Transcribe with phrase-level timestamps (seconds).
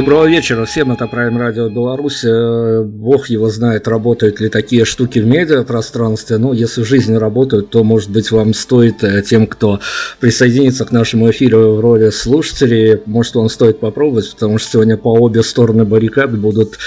[0.00, 2.24] Доброго вечера всем, это Prime Radio Беларусь.
[2.24, 6.38] Э, бог его знает, работают ли такие штуки в медиапространстве.
[6.38, 9.78] Но если в жизни работают, то, может быть, вам стоит э, тем, кто
[10.18, 15.12] присоединится к нашему эфиру в роли слушателей, может, вам стоит попробовать, потому что сегодня по
[15.12, 16.78] обе стороны баррикад будут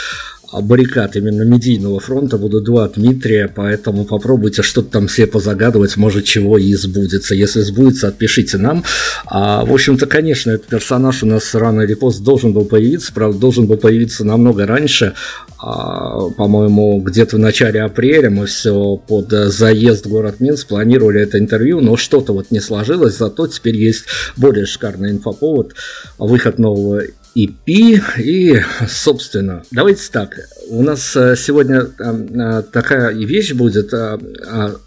[0.61, 6.57] баррикад именно медийного фронта будут два Дмитрия, поэтому попробуйте что-то там все позагадывать, может чего
[6.57, 7.35] и сбудется.
[7.35, 8.83] Если сбудется, отпишите нам.
[9.25, 13.39] А, в общем-то, конечно, этот персонаж у нас рано или поздно должен был появиться, правда,
[13.39, 15.13] должен был появиться намного раньше,
[15.59, 21.39] а, по-моему, где-то в начале апреля мы все под заезд в город Минск планировали это
[21.39, 24.05] интервью, но что-то вот не сложилось, зато теперь есть
[24.37, 25.73] более шикарный инфоповод,
[26.17, 27.03] выход нового
[27.35, 28.01] EP.
[28.19, 30.37] И, собственно, давайте так.
[30.67, 34.17] У нас э, сегодня э, такая вещь будет э,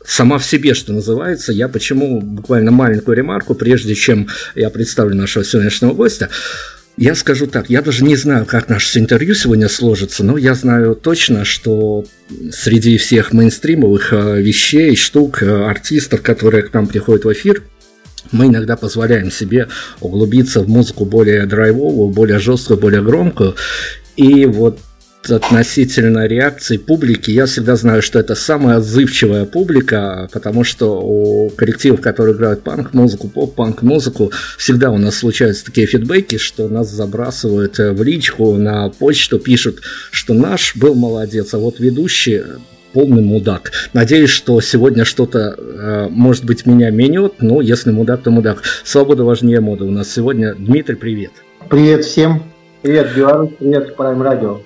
[0.05, 1.53] сама в себе, что называется.
[1.53, 6.29] Я почему буквально маленькую ремарку, прежде чем я представлю нашего сегодняшнего гостя.
[6.97, 10.95] Я скажу так, я даже не знаю, как наше интервью сегодня сложится, но я знаю
[10.95, 12.07] точно, что
[12.51, 17.63] среди всех мейнстримовых вещей, штук, артистов, которые к нам приходят в эфир,
[18.33, 19.69] мы иногда позволяем себе
[20.01, 23.55] углубиться в музыку более драйвовую, более жесткую, более громкую.
[24.17, 24.79] И вот
[25.31, 32.01] относительно реакции публики, я всегда знаю, что это самая отзывчивая публика, потому что у коллективов,
[32.01, 38.55] которые играют панк-музыку, поп-панк-музыку, всегда у нас случаются такие фидбэки, что нас забрасывают в личку,
[38.55, 39.81] на почту, пишут,
[40.11, 42.43] что наш был молодец, а вот ведущий
[42.97, 43.73] полный мудак.
[43.93, 48.63] Надеюсь, что сегодня что-то, э, может быть, меня менет, но если мудак, то мудак.
[48.85, 49.85] Свобода важнее моды.
[49.85, 51.33] У нас сегодня Дмитрий, привет.
[51.69, 52.43] Привет всем.
[52.81, 54.63] Привет, Беларусь, привет, Prime Radio.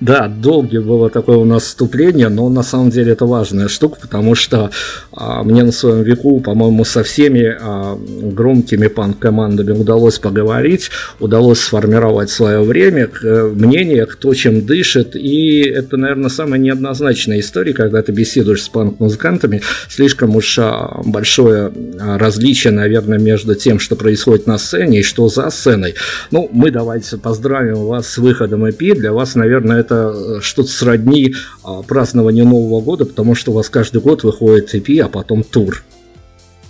[0.00, 4.34] Да, долгое было такое у нас вступление, но на самом деле это важная штука, потому
[4.34, 4.70] что
[5.12, 10.90] а, мне на своем веку, по-моему, со всеми а, громкими панк-командами удалось поговорить,
[11.20, 17.72] удалось сформировать свое время, к, мнение, кто чем дышит, и это, наверное, самая неоднозначная история,
[17.72, 23.96] когда ты беседуешь с панк-музыкантами, слишком уж а, большое а, различие, наверное, между тем, что
[23.96, 25.94] происходит на сцене и что за сценой.
[26.30, 30.68] Ну, мы давайте поздравим вас с выходом EP, для вас, наверное, наверное, это э, что-то
[30.68, 35.42] сродни а, празднованию Нового года, потому что у вас каждый год выходит EP, а потом
[35.42, 35.82] тур.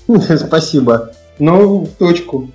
[0.37, 1.13] Спасибо.
[1.39, 2.51] Ну, в точку.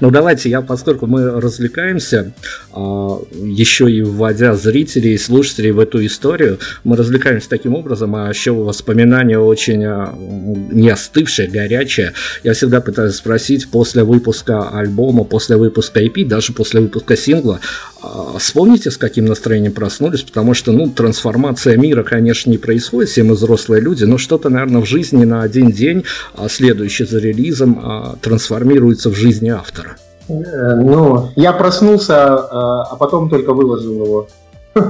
[0.00, 2.32] Ну давайте, я, поскольку мы развлекаемся,
[2.72, 8.28] а, еще и вводя зрителей и слушателей в эту историю, мы развлекаемся таким образом, а
[8.28, 12.14] еще воспоминания очень а, не остывшие, горячие.
[12.42, 17.60] Я всегда пытаюсь спросить после выпуска альбома, после выпуска EP, даже после выпуска сингла,
[18.02, 23.22] а, вспомните, с каким настроением проснулись, потому что, ну, трансформация мира, конечно, не происходит, все
[23.22, 26.04] мы взрослые люди, но что-то, наверное, в жизни на один день,
[26.48, 29.96] следующий за релизом, трансформируется в жизни автора?
[30.28, 34.28] Э, ну, я проснулся, а, а потом только выложил его.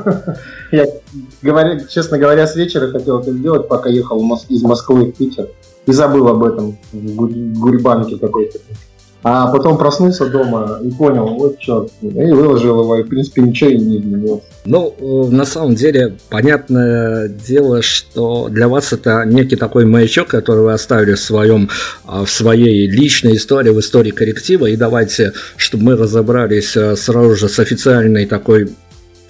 [0.72, 0.87] Я,
[1.40, 5.49] говоря, честно говоря, с вечера хотел это сделать, пока ехал из Москвы в Питер.
[5.87, 8.58] И забыл об этом в гурьбанке какой-то.
[9.22, 13.70] А потом проснулся дома и понял, вот черт, и выложил его, и в принципе ничего
[13.70, 14.43] и не изменилось.
[14.64, 20.64] Ну, э, на самом деле, понятное дело, что для вас это некий такой маячок, который
[20.64, 21.69] вы оставили в, своем,
[22.06, 24.67] а, в своей личной истории, в истории коллектива.
[24.67, 28.70] И давайте, чтобы мы разобрались э, сразу же с официальной такой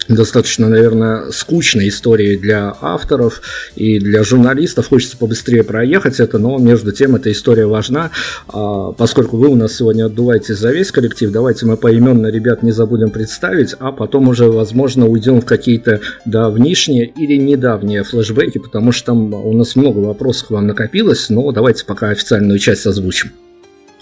[0.07, 3.41] достаточно, наверное, скучной истории для авторов
[3.75, 4.89] и для журналистов.
[4.89, 8.11] Хочется побыстрее проехать это, но между тем эта история важна.
[8.47, 12.71] А, поскольку вы у нас сегодня отдуваетесь за весь коллектив, давайте мы поименно ребят не
[12.71, 19.07] забудем представить, а потом уже, возможно, уйдем в какие-то давнишние или недавние флешбеки, потому что
[19.07, 23.31] там у нас много вопросов к вам накопилось, но давайте пока официальную часть озвучим.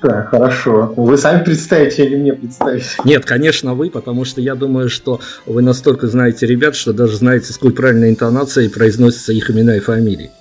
[0.01, 0.94] Да, хорошо.
[0.96, 2.98] Вы сами представите или мне представить?
[3.04, 7.51] Нет, конечно, вы, потому что я думаю, что вы настолько знаете ребят, что даже знаете,
[7.51, 10.31] с какой правильной интонацией произносятся их имена и фамилии.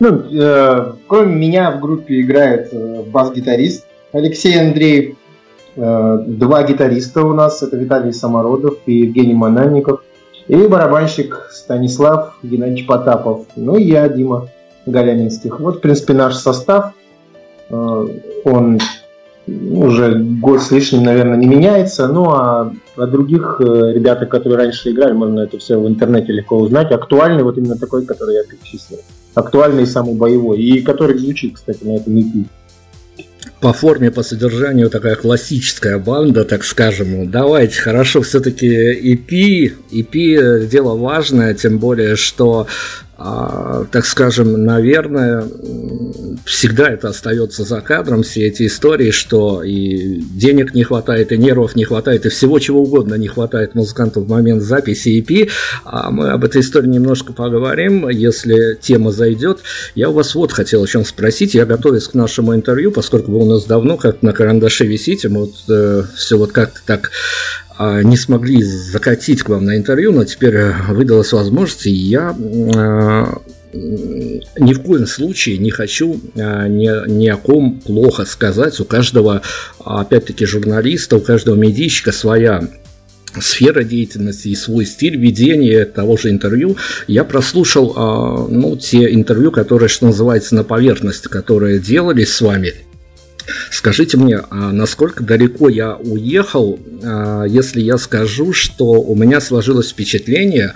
[0.00, 5.16] Ну, э, кроме меня в группе играет э, бас-гитарист Алексей Андреев,
[5.76, 10.02] э, два гитариста у нас, это Виталий Самородов и Евгений Монанников,
[10.48, 14.48] и барабанщик Станислав Геннадьевич Потапов, ну и я, Дима
[14.86, 15.60] Галянинских.
[15.60, 16.92] Вот, в принципе, наш состав–
[17.70, 18.78] он
[19.46, 22.08] уже год с лишним, наверное, не меняется.
[22.08, 26.58] Ну а о других э, ребятах, которые раньше играли, можно это все в интернете легко
[26.58, 26.92] узнать.
[26.92, 28.98] Актуальный вот именно такой, который я перечислил.
[29.34, 30.60] Актуальный и самый боевой.
[30.60, 32.44] И который звучит, кстати, на этом EP
[33.60, 37.30] по форме, по содержанию такая классическая банда, так скажем.
[37.30, 42.66] Давайте, хорошо, все-таки EP, EP дело важное, тем более, что
[43.22, 45.44] а, так скажем, наверное,
[46.46, 51.76] всегда это остается за кадром, все эти истории, что и денег не хватает, и нервов
[51.76, 55.50] не хватает, и всего чего угодно не хватает музыканту в момент записи EP.
[55.84, 59.58] А мы об этой истории немножко поговорим, если тема зайдет.
[59.94, 61.52] Я у вас вот хотел о чем спросить.
[61.52, 65.40] Я готовясь к нашему интервью, поскольку вы у нас давно как на карандаше висите, мы
[65.40, 67.10] вот э, все вот как-то так
[67.80, 73.24] не смогли закатить к вам на интервью, но теперь э, выдалась возможность, и я э,
[74.58, 78.78] ни в коем случае не хочу э, ни, ни о ком плохо сказать.
[78.80, 79.40] У каждого,
[79.82, 82.68] опять-таки, журналиста, у каждого медийщика своя
[83.40, 86.76] сфера деятельности и свой стиль ведения того же интервью.
[87.06, 92.74] Я прослушал ну, те интервью, которые, что называется, на поверхности, которые делались с вами–
[93.70, 99.90] Скажите мне, а насколько далеко я уехал, а, если я скажу, что у меня сложилось
[99.90, 100.74] впечатление,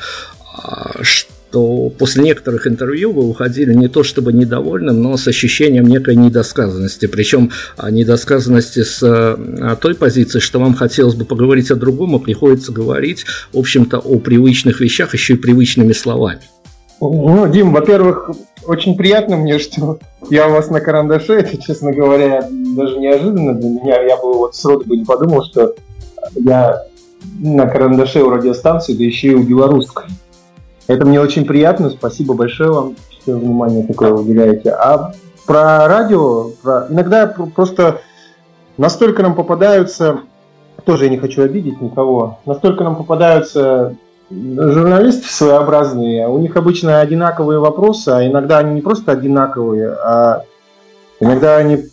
[0.56, 5.86] а, что то после некоторых интервью вы уходили не то чтобы недовольным, но с ощущением
[5.86, 7.06] некой недосказанности.
[7.06, 8.98] Причем недосказанности с
[9.80, 14.18] той позиции, что вам хотелось бы поговорить о другом, а приходится говорить, в общем-то, о
[14.18, 16.40] привычных вещах еще и привычными словами.
[17.00, 18.30] Ну, Дим, во-первых,
[18.66, 19.98] очень приятно мне, что
[20.30, 24.02] я у вас на карандаше, это, честно говоря, даже неожиданно для меня.
[24.02, 25.74] Я бы вот сроду бы не подумал, что
[26.34, 26.82] я
[27.38, 30.04] на карандаше у радиостанции, да еще и у белорусской.
[30.86, 34.70] Это мне очень приятно, спасибо большое вам, что внимание такое уделяете.
[34.70, 35.12] А
[35.46, 36.86] про радио, про...
[36.90, 38.00] иногда просто
[38.76, 40.20] настолько нам попадаются,
[40.84, 43.96] тоже я не хочу обидеть никого, настолько нам попадаются
[44.30, 50.44] журналисты своеобразные, у них обычно одинаковые вопросы, а иногда они не просто одинаковые, а
[51.20, 51.84] иногда они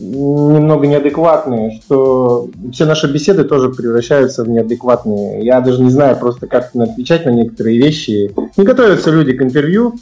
[0.00, 5.44] немного неадекватные, что все наши беседы тоже превращаются в неадекватные.
[5.44, 8.34] Я даже не знаю просто, как отвечать на некоторые вещи.
[8.56, 9.94] Не готовятся люди к интервью,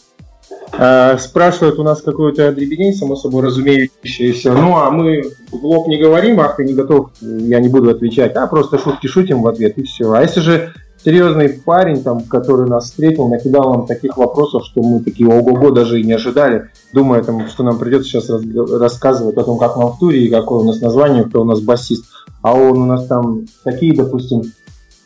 [0.73, 4.53] а, спрашивают у нас какую-то дребедень, само собой разумеющееся.
[4.53, 8.37] Ну, а мы в лоб не говорим, ах, ты не готов, я не буду отвечать,
[8.37, 10.13] а просто шутки шутим в ответ, и все.
[10.13, 10.73] А если же
[11.05, 16.01] серьезный парень, там, который нас встретил, накидал нам таких вопросов, что мы такие ого-го даже
[16.01, 19.89] и не ожидали, думая, там, что нам придется сейчас раз, рассказывать о том, как мы
[19.89, 22.05] в туре и какое у нас название, кто у нас басист.
[22.43, 24.43] А он у нас там такие, допустим,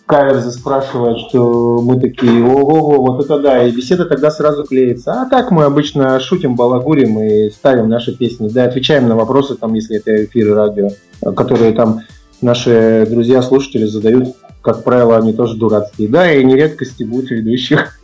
[0.07, 5.23] каверзы спрашивает, что мы такие, ого-го, вот это да, и беседа тогда сразу клеится.
[5.23, 9.73] А так мы обычно шутим, балагурим и ставим наши песни, да, отвечаем на вопросы, там,
[9.75, 10.91] если это эфиры радио,
[11.35, 12.01] которые там
[12.43, 16.09] наши друзья-слушатели задают как правило, они тоже дурацкие.
[16.09, 17.99] Да, и нередко стебут ведущих.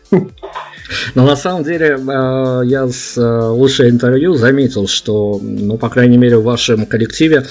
[1.15, 6.39] Но на самом деле э, я с лучшее интервью заметил, что, ну, по крайней мере,
[6.39, 7.45] в вашем коллективе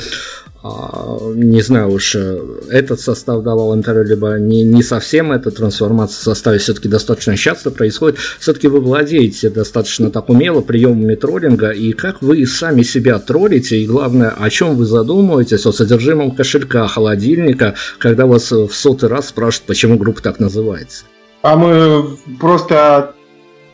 [0.64, 6.24] не знаю уж, э, этот состав давал интервью, либо не, не совсем эта трансформация в
[6.24, 8.18] составе все-таки достаточно часто происходит.
[8.40, 13.86] Все-таки вы владеете достаточно так умело приемами троллинга, и как вы сами себя троллите, и
[13.86, 19.68] главное, о чем вы задумываетесь, о содержимом кошелька, холодильника, когда вас в сотый раз спрашивают,
[19.68, 21.06] почему группа так называется.
[21.44, 23.14] А мы просто,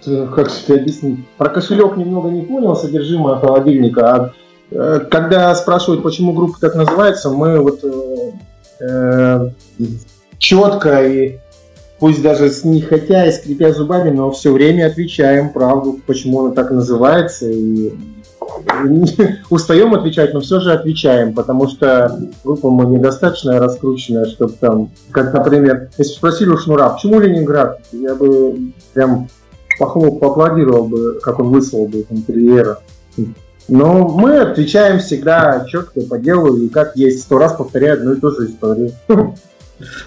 [0.03, 4.42] как сказать, объяснить, про кошелек немного не понял, содержимое холодильника, а Э,
[5.09, 8.31] когда спрашивают, почему группа так называется, мы вот э,
[8.79, 9.49] э
[10.37, 11.39] четко и
[11.99, 16.69] пусть даже с нехотя и скрипя зубами, но все время отвечаем правду, почему она так
[16.71, 17.49] называется.
[17.49, 17.93] И
[19.49, 25.33] устаем отвечать, но все же отвечаем, потому что группа мы недостаточно раскрученная, чтобы там, как,
[25.33, 29.29] например, если спросили у Шнура, почему Ленинград, я бы прям
[29.79, 32.79] похлоп, поаплодировал бы, как он выслал бы интервьюера.
[33.67, 38.19] Но мы отвечаем всегда четко по делу и как есть, сто раз повторяя одну и
[38.19, 38.91] ту же историю.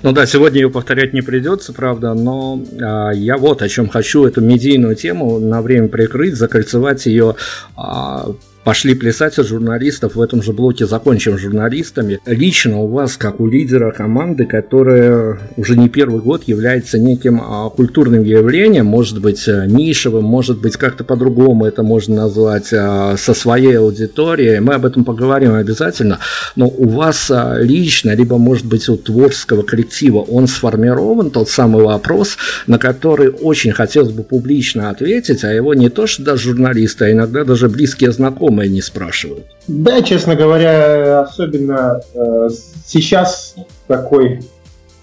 [0.03, 4.25] Ну да, сегодня ее повторять не придется, правда, но а, я вот о чем хочу
[4.25, 7.37] эту медийную тему на время прикрыть, закольцевать ее
[7.77, 8.31] а,
[8.67, 10.17] пошли плясать от журналистов.
[10.17, 12.19] В этом же блоке закончим журналистами.
[12.27, 17.71] Лично у вас, как у лидера команды, которая уже не первый год является неким а,
[17.71, 23.35] культурным явлением, может быть э, нишевым, может быть как-то по-другому это можно назвать, а, со
[23.35, 24.59] своей аудиторией.
[24.59, 26.19] Мы об этом поговорим обязательно.
[26.57, 31.85] Но у вас а, лично, либо может быть у творческого коллектива, он сформирован, тот самый
[31.85, 37.05] вопрос, на который очень хотелось бы публично ответить, а его не то что даже журналисты,
[37.05, 39.47] а иногда даже близкие знакомые знакомые не спрашивают?
[39.69, 42.49] Да, честно говоря, особенно э,
[42.87, 43.55] сейчас
[43.87, 44.41] такой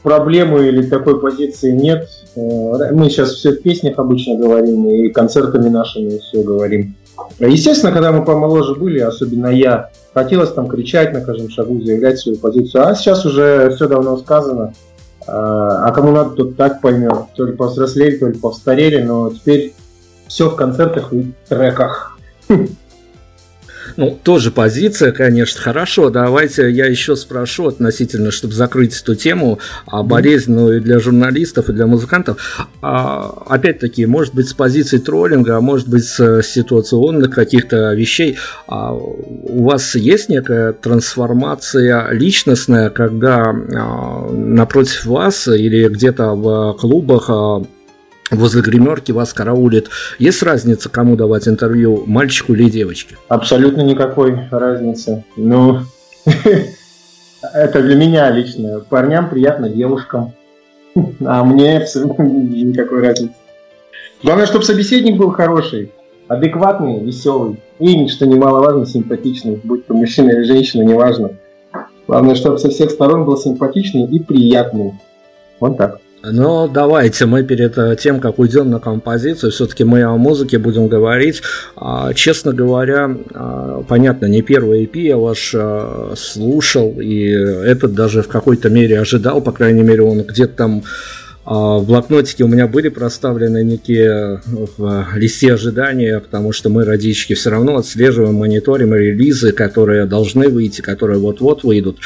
[0.01, 2.09] проблемы или такой позиции нет.
[2.35, 6.95] Э, мы сейчас все в песнях обычно говорим и концертами нашими все говорим.
[7.39, 12.37] Естественно, когда мы помоложе были, особенно я, хотелось там кричать на каждом шагу, заявлять свою
[12.39, 12.87] позицию.
[12.87, 14.73] А сейчас уже все давно сказано.
[15.27, 17.13] Э, а кому надо, тот так поймет.
[17.35, 19.73] То ли повзрослели, то ли повстарели, но теперь
[20.27, 22.17] все в концертах и треках.
[23.97, 25.61] Ну, тоже позиция, конечно.
[25.61, 31.69] Хорошо, давайте я еще спрошу относительно, чтобы закрыть эту тему, а болезненную и для журналистов,
[31.69, 32.67] и для музыкантов.
[32.81, 38.37] А, опять-таки, может быть, с позиции троллинга, а может быть, с ситуационных каких-то вещей.
[38.67, 47.25] А у вас есть некая трансформация личностная, когда а, напротив вас или где-то в клубах
[47.29, 47.63] а,
[48.35, 49.89] возле гримерки вас караулит.
[50.19, 53.17] Есть разница, кому давать интервью, мальчику или девочке?
[53.27, 55.23] Абсолютно никакой разницы.
[55.37, 55.79] Ну,
[57.53, 58.79] это для меня лично.
[58.89, 60.33] Парням приятно, девушкам.
[61.25, 63.33] А мне абсолютно никакой разницы.
[64.23, 65.91] Главное, чтобы собеседник был хороший,
[66.27, 71.31] адекватный, веселый и, что немаловажно, симпатичный, будь то мужчина или женщина, неважно.
[72.07, 74.93] Главное, чтобы со всех сторон был симпатичный и приятный.
[75.59, 75.99] Вот так.
[76.25, 80.87] Но давайте мы перед э, тем, как уйдем на композицию, все-таки мы о музыке будем
[80.87, 81.41] говорить.
[81.75, 88.21] А, честно говоря, а, понятно, не первый EP я ваш а, слушал, и этот даже
[88.21, 90.83] в какой-то мере ожидал, по крайней мере, он где-то там
[91.45, 97.49] в блокнотике у меня были проставлены некие в листе ожидания, потому что мы, родички, все
[97.49, 101.99] равно отслеживаем, мониторим релизы, которые должны выйти, которые вот-вот выйдут.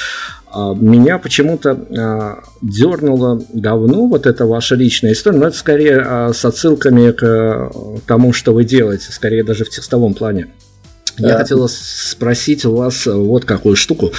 [0.49, 6.33] А, меня почему-то а, дернуло давно вот эта ваша личная история, но это скорее а,
[6.33, 7.71] с отсылками к
[8.07, 10.47] тому, что вы делаете, скорее даже в текстовом плане.
[11.17, 11.37] Я да.
[11.39, 14.11] хотел спросить у вас вот какую штуку.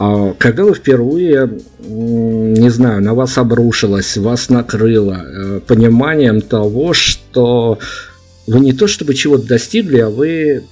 [0.00, 7.78] Когда вы впервые, не знаю, на вас обрушилось, вас накрыло э, пониманием того, что
[8.46, 10.64] вы не то чтобы чего-то достигли, а вы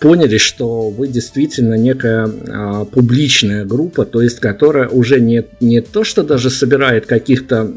[0.00, 6.04] поняли, что вы действительно некая а, публичная группа, то есть которая уже не, не то,
[6.04, 7.70] что даже собирает каких-то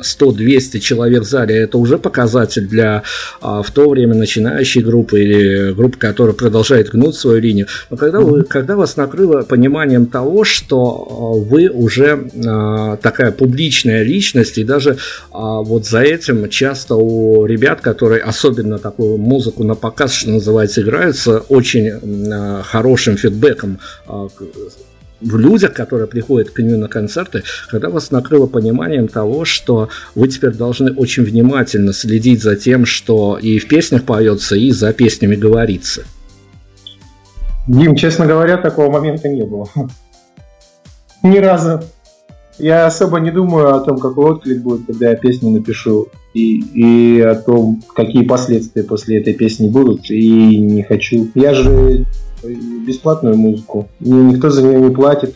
[0.00, 3.02] 100-200 человек в зале, это уже показатель для
[3.40, 7.66] а, в то время начинающей группы или группы, которая продолжает гнуть свою линию.
[7.88, 14.02] Но когда, вы, когда вас накрыло пониманием того, что а, вы уже а, такая публичная
[14.02, 14.98] личность, и даже
[15.32, 20.82] а, вот за этим часто у ребят, которые особенно такую музыку на показ, что называется,
[20.82, 24.28] играются, очень очень а, хорошим фидбэком а,
[25.20, 30.28] в людях, которые приходят к нему на концерты, когда вас накрыло пониманием того, что вы
[30.28, 35.36] теперь должны очень внимательно следить за тем, что и в песнях поется, и за песнями
[35.36, 36.02] говорится.
[37.66, 39.68] Дим, честно говоря, такого момента не было.
[41.22, 41.84] Ни разу.
[42.60, 47.20] Я особо не думаю о том, какой отклик будет, когда я песню напишу, и, и
[47.20, 51.28] о том, какие последствия после этой песни будут, и не хочу.
[51.34, 52.04] Я же
[52.42, 55.34] бесплатную музыку, никто за нее не платит,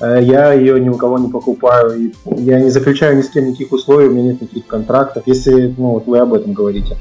[0.00, 3.72] э, я ее ни у кого не покупаю, я не заключаю ни с кем никаких
[3.72, 6.96] условий, у меня нет никаких контрактов, если ну, вот вы об этом говорите.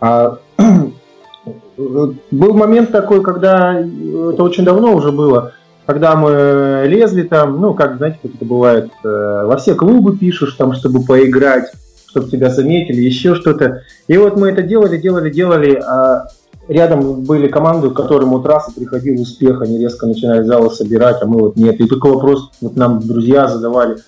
[0.00, 0.38] А,
[1.76, 5.52] был момент такой, когда это очень давно уже было,
[5.86, 10.54] когда мы лезли там, ну, как, знаете, как это бывает, э, во все клубы пишешь
[10.54, 11.70] там, чтобы поиграть,
[12.08, 13.82] чтобы тебя заметили, еще что-то.
[14.08, 16.26] И вот мы это делали, делали, делали, а
[16.66, 21.26] рядом были команды, которым вот раз и приходил успех, они резко начинали залы собирать, а
[21.26, 21.80] мы вот нет.
[21.80, 23.98] И такой вопрос вот нам друзья задавали,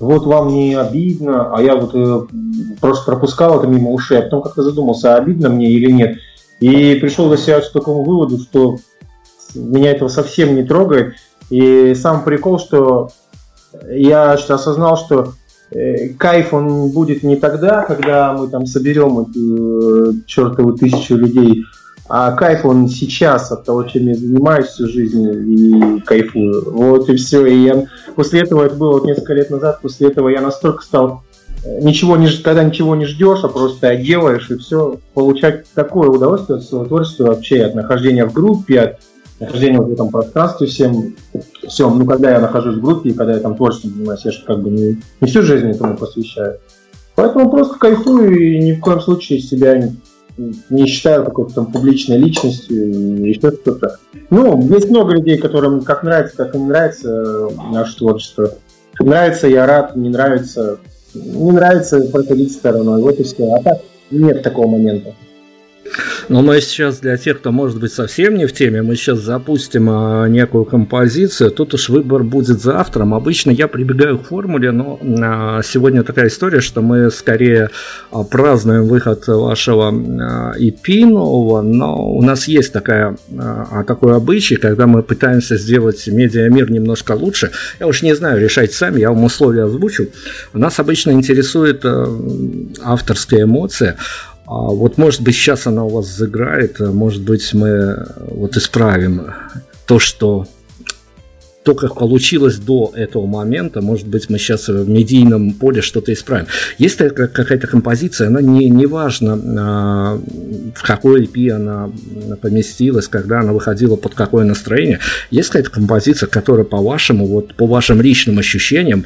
[0.00, 2.26] вот вам не обидно, а я вот э,
[2.80, 6.18] просто пропускал это мимо ушей, а потом как-то задумался, а обидно мне или нет.
[6.58, 8.78] И пришел до себя к такому выводу, что
[9.56, 11.14] меня этого совсем не трогает.
[11.50, 13.10] И сам прикол, что
[13.88, 15.32] я осознал, что
[15.70, 21.64] э, кайф он будет не тогда, когда мы там соберем эту э, чертову тысячу людей,
[22.08, 26.72] а кайф он сейчас от того, чем я занимаюсь всю жизнь и кайфую.
[26.72, 27.44] Вот и все.
[27.46, 31.22] И я, после этого, это было вот несколько лет назад, после этого я настолько стал
[31.64, 36.58] э, ничего не, когда ничего не ждешь, а просто делаешь и все, получать такое удовольствие
[36.58, 38.98] от своего творчества вообще, от нахождения в группе, от
[39.40, 41.14] нахождение в этом пространстве всем,
[41.66, 44.44] всем, ну, когда я нахожусь в группе и когда я там творчеством занимаюсь, я же
[44.44, 46.58] как бы не, не всю жизнь этому посвящаю.
[47.14, 49.90] Поэтому просто кайфую и ни в коем случае себя
[50.68, 53.98] не, считаю какой-то там публичной личностью и еще что-то.
[54.28, 58.50] Ну, есть много людей, которым как нравится, как не нравится э, наше творчество.
[59.00, 60.78] Нравится, я рад, не нравится,
[61.14, 63.00] не нравится проходить стороной.
[63.00, 63.50] Вот и все.
[63.54, 63.78] А так
[64.10, 65.14] нет такого момента.
[66.28, 69.88] Но мы сейчас для тех, кто может быть совсем не в теме, мы сейчас запустим
[69.88, 71.52] а, некую композицию.
[71.52, 73.14] Тут уж выбор будет за автором.
[73.14, 77.70] Обычно я прибегаю к формуле, но а, сегодня такая история, что мы скорее
[78.10, 79.92] а, празднуем выход вашего
[80.58, 83.16] EP нового, но у нас есть такая,
[83.86, 87.52] такой обычай, когда мы пытаемся сделать медиамир немножко лучше.
[87.78, 90.08] Я уж не знаю, решайте сами, я вам условия озвучу.
[90.52, 91.84] Нас обычно интересует
[92.82, 93.96] авторская эмоция.
[94.46, 98.56] А вот, может быть, сейчас она у вас заграет, а может быть, мы э, вот
[98.56, 99.32] исправим
[99.86, 100.46] то, что
[101.64, 106.46] то, как получилось до этого момента, может быть, мы сейчас в медийном поле что-то исправим.
[106.78, 110.20] Если какая-то композиция, она не, не важно, а,
[110.76, 111.90] в какой EP она
[112.40, 115.00] поместилась, когда она выходила, под какое настроение.
[115.32, 119.04] Есть какая-то композиция, которая по вашему, вот по вашим личным ощущениям,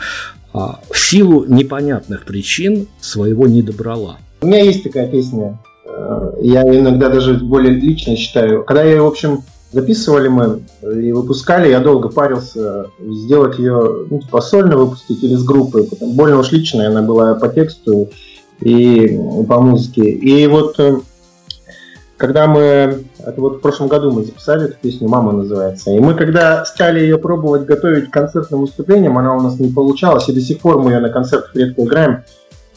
[0.52, 4.18] в силу непонятных причин своего не добрала.
[4.42, 8.64] У меня есть такая песня, э, я иногда даже более лично считаю.
[8.64, 14.40] Когда ее, в общем, записывали мы и выпускали, я долго парился сделать ее ну, типа
[14.40, 15.84] сольно выпустить или с группой.
[15.84, 18.08] Потому, больно уж личная она была по тексту
[18.60, 20.08] и по музыке.
[20.10, 21.00] И вот э,
[22.16, 26.14] когда мы, это вот в прошлом году мы записали эту песню «Мама» называется, и мы
[26.14, 30.40] когда стали ее пробовать готовить к концертным выступлениям, она у нас не получалась, и до
[30.40, 32.24] сих пор мы ее на концертах редко играем,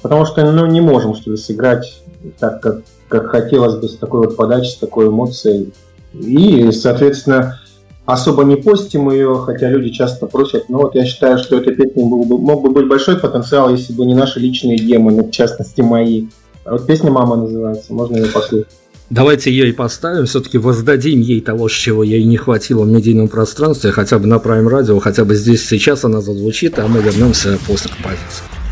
[0.04, 2.04] потому что ну, не можем что ли сыграть
[2.38, 5.74] так, как, как хотелось бы, с такой вот подачей, с такой эмоцией.
[6.14, 7.60] И, соответственно,
[8.06, 10.70] особо не постим ее, хотя люди часто просят.
[10.70, 13.94] Но вот я считаю, что этой песни был бы, мог бы быть большой потенциал, если
[13.94, 16.28] бы не наши личные демоны, в частности мои.
[16.66, 18.68] А вот песня «Мама» называется, можно ее послушать.
[19.10, 23.92] Давайте ее и поставим, все-таки воздадим ей того, чего ей не хватило в медийном пространстве,
[23.92, 27.92] хотя бы на Prime Radio, хотя бы здесь сейчас она зазвучит, а мы вернемся после
[27.92, 28.63] композиции.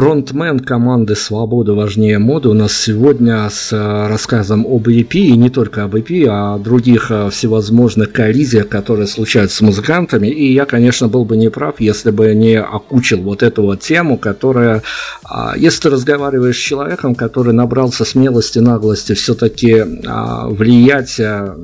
[0.00, 5.50] Фронтмен команды «Свобода важнее моды» у нас сегодня с э, рассказом об EP, и не
[5.50, 10.28] только об EP, а о других э, всевозможных коллизиях, которые случаются с музыкантами.
[10.28, 14.16] И я, конечно, был бы не прав, если бы не окучил вот эту вот тему,
[14.16, 14.82] которая,
[15.22, 21.56] а, если ты разговариваешь с человеком, который набрался смелости, наглости все-таки влиять э,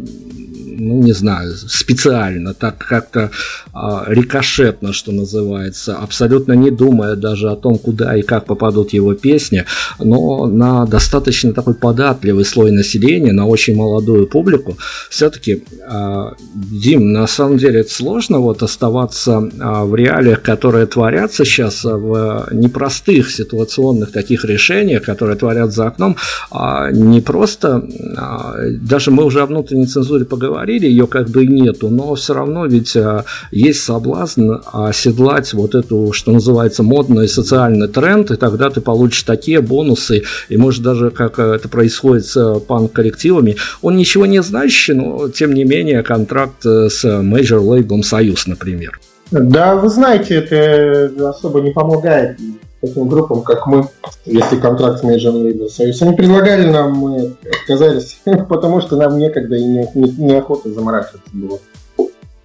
[0.78, 3.30] ну не знаю, специально, так как-то
[3.72, 9.14] а, рикошетно, что называется, абсолютно не думая даже о том, куда и как попадут его
[9.14, 9.64] песни,
[9.98, 14.76] но на достаточно такой податливый слой населения, на очень молодую публику,
[15.10, 21.44] все-таки, а, Дим, на самом деле это сложно вот оставаться а, в реалиях, которые творятся
[21.44, 26.16] сейчас в непростых ситуационных таких решениях, которые творят за окном,
[26.50, 31.88] а не просто, а, даже мы уже о внутренней цензуре поговорили, ее как бы нету,
[31.88, 38.30] но все равно ведь а, есть соблазн оседлать вот эту, что называется, модный социальный тренд,
[38.30, 43.96] и тогда ты получишь такие бонусы, и может даже как это происходит с панк-коллективами, он
[43.96, 48.98] ничего не значащий, но тем не менее контракт с Major Label Союз, например.
[49.30, 52.38] Да, вы знаете, это особо не помогает
[52.86, 53.88] таким группам, как мы,
[54.24, 56.00] если контракт с Major Label Союз.
[56.02, 58.18] Они предлагали нам, мы отказались,
[58.48, 61.58] потому что нам некогда и не, не, неохота заморачиваться было.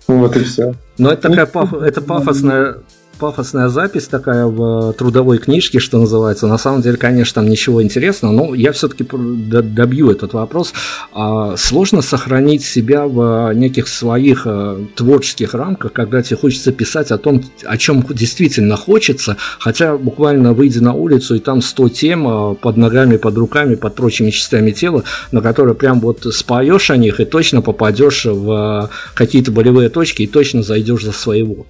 [0.07, 0.73] Вот и все.
[0.97, 2.77] Но это такая паф, это пафосная
[3.21, 6.47] пафосная запись такая в э, трудовой книжке, что называется.
[6.47, 10.73] На самом деле, конечно, там ничего интересного, но я все-таки добью этот вопрос.
[11.13, 17.19] А сложно сохранить себя в неких своих э, творческих рамках, когда тебе хочется писать о
[17.19, 22.55] том, о чем действительно хочется, хотя буквально выйдя на улицу, и там 100 тем э,
[22.55, 27.19] под ногами, под руками, под прочими частями тела, на которые прям вот споешь о них
[27.19, 31.67] и точно попадешь в какие-то болевые точки и точно зайдешь за своего.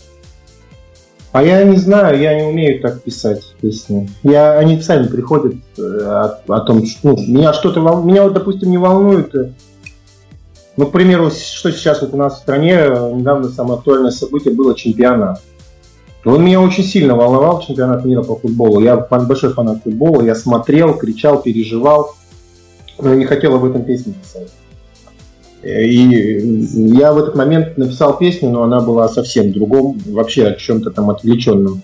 [1.32, 4.10] А я не знаю, я не умею так писать песни.
[4.22, 7.80] Я, они сами приходят э, о, о том, что ну, меня что-то.
[7.80, 9.34] Меня вот, допустим, не волнует.
[9.34, 9.52] Э,
[10.76, 14.54] ну, к примеру, что сейчас вот у нас в стране, э, недавно самое актуальное событие
[14.54, 15.42] было чемпионат.
[16.26, 18.82] Он меня очень сильно волновал, чемпионат мира по футболу.
[18.82, 22.16] Я большой фанат футбола, я смотрел, кричал, переживал,
[23.00, 24.50] но не хотел об этом песни писать.
[25.64, 26.66] И
[26.98, 31.10] я в этот момент написал песню, но она была совсем другом, вообще о чем-то там
[31.10, 31.84] отвлеченном.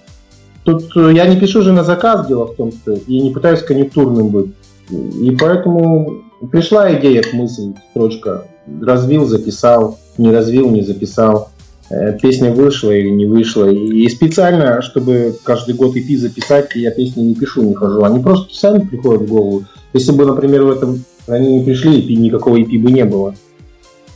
[0.64, 3.62] Тут э, я не пишу же на заказ, дело в том, что и не пытаюсь
[3.62, 4.52] конъюнктурным быть.
[4.90, 8.48] И поэтому пришла идея, мысль, строчка.
[8.82, 11.52] Развил, записал, не развил, не записал.
[11.90, 13.70] Э, песня вышла или не вышла.
[13.70, 18.04] И специально, чтобы каждый год EP записать, я песни не пишу, не хожу.
[18.04, 19.66] Они просто сами приходят в голову.
[19.94, 23.36] Если бы, например, в этом они не пришли, EP, никакого EP бы не было.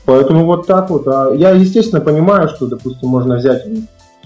[0.06, 1.08] Поэтому вот так вот.
[1.08, 3.66] А я, естественно, понимаю, что, допустим, можно взять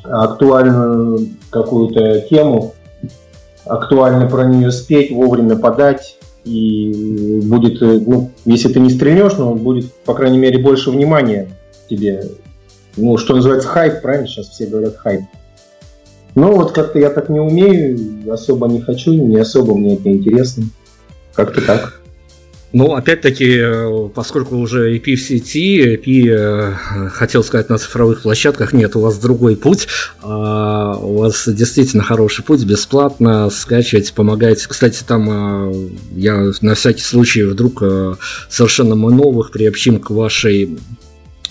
[0.04, 2.74] актуальную какую-то тему,
[3.66, 9.92] актуально про нее спеть, вовремя подать, и будет, ну, если ты не стрельнешь, но будет,
[10.06, 11.50] по крайней мере, больше внимания
[11.90, 12.24] тебе.
[12.98, 14.28] Ну, что называется хайп, правильно?
[14.28, 15.22] Сейчас все говорят хайп.
[16.36, 20.66] Ну, вот как-то я так не умею, особо не хочу, не особо мне это интересно.
[21.34, 22.02] Как-то так.
[22.78, 26.74] Ну, опять-таки, э, поскольку уже EP в сети, э,
[27.10, 29.88] хотел сказать, на цифровых площадках, нет, у вас другой путь.
[30.22, 34.68] А, у вас действительно хороший путь, бесплатно скачивать, помогаете.
[34.68, 37.82] Кстати, там э, я на всякий случай вдруг
[38.50, 40.78] совершенно мы новых приобщим к вашей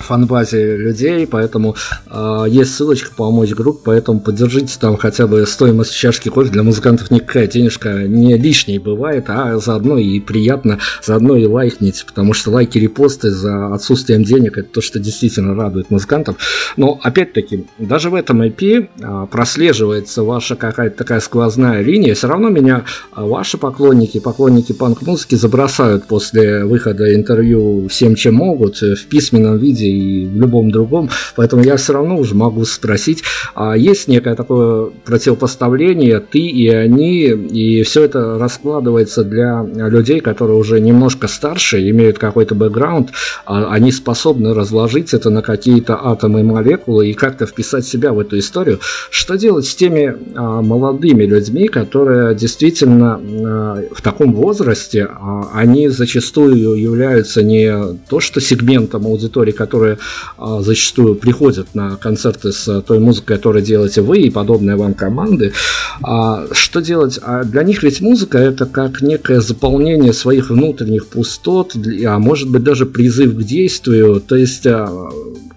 [0.04, 1.76] фанбазе людей, поэтому
[2.10, 6.50] э, есть ссылочка помочь группе, поэтому поддержите там хотя бы стоимость чашки кофе.
[6.50, 12.34] Для музыкантов никакая денежка не лишней бывает, а заодно и приятно, заодно и лайкните, потому
[12.34, 16.36] что лайки, репосты за отсутствием денег это то, что действительно радует музыкантов.
[16.76, 22.48] Но опять-таки, даже в этом IP э, прослеживается ваша какая-то такая сквозная линия, все равно
[22.48, 29.58] меня а, ваши поклонники, поклонники панк-музыки забросают после выхода интервью всем, чем могут, в письменном
[29.58, 31.10] виде и в любом другом.
[31.36, 33.22] Поэтому я все равно уже могу спросить,
[33.54, 40.58] а есть некое такое противопоставление, ты и они, и все это раскладывается для людей, которые
[40.58, 43.10] уже немножко старше, имеют какой-то бэкграунд,
[43.46, 48.20] а они способны разложить это на какие-то атомы и молекулы и как-то вписать себя в
[48.20, 48.80] эту историю.
[49.10, 55.88] Что делать с теми а, молодыми людьми, которые действительно а, в таком возрасте, а, они
[55.88, 59.98] зачастую являются не то, что сегментом аудитории, который которые
[60.38, 65.52] а, зачастую приходят на концерты с той музыкой, которую делаете вы и подобные вам команды.
[66.00, 67.18] А, что делать?
[67.20, 71.74] А для них ведь музыка это как некое заполнение своих внутренних пустот,
[72.06, 74.20] а может быть даже призыв к действию.
[74.20, 74.88] То есть а,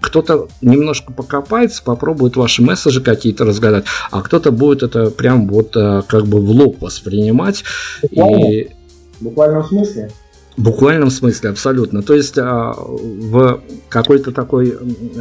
[0.01, 6.01] кто-то немножко покопается, попробует ваши месседжи какие-то разгадать, а кто-то будет это прям вот а,
[6.01, 7.63] как бы в лоб воспринимать.
[8.01, 8.51] Буквально?
[8.51, 8.69] И...
[9.19, 10.09] Буквально в смысле?
[10.57, 12.01] Буквальном смысле, абсолютно.
[12.01, 14.75] То есть а, в какой-то такой,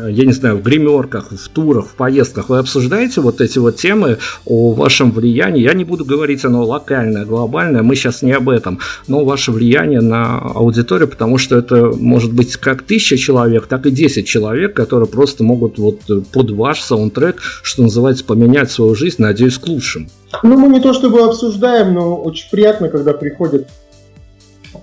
[0.09, 4.17] я не знаю, в гримерках, в турах, в поездках вы обсуждаете вот эти вот темы
[4.47, 5.63] о вашем влиянии.
[5.63, 10.01] Я не буду говорить, оно локальное, глобальное, мы сейчас не об этом, но ваше влияние
[10.01, 15.07] на аудиторию, потому что это может быть как тысяча человек, так и десять человек, которые
[15.07, 16.01] просто могут вот
[16.33, 20.09] под ваш саундтрек, что называется, поменять свою жизнь, надеюсь, к лучшему.
[20.43, 23.69] Ну, мы не то чтобы обсуждаем, но очень приятно, когда приходят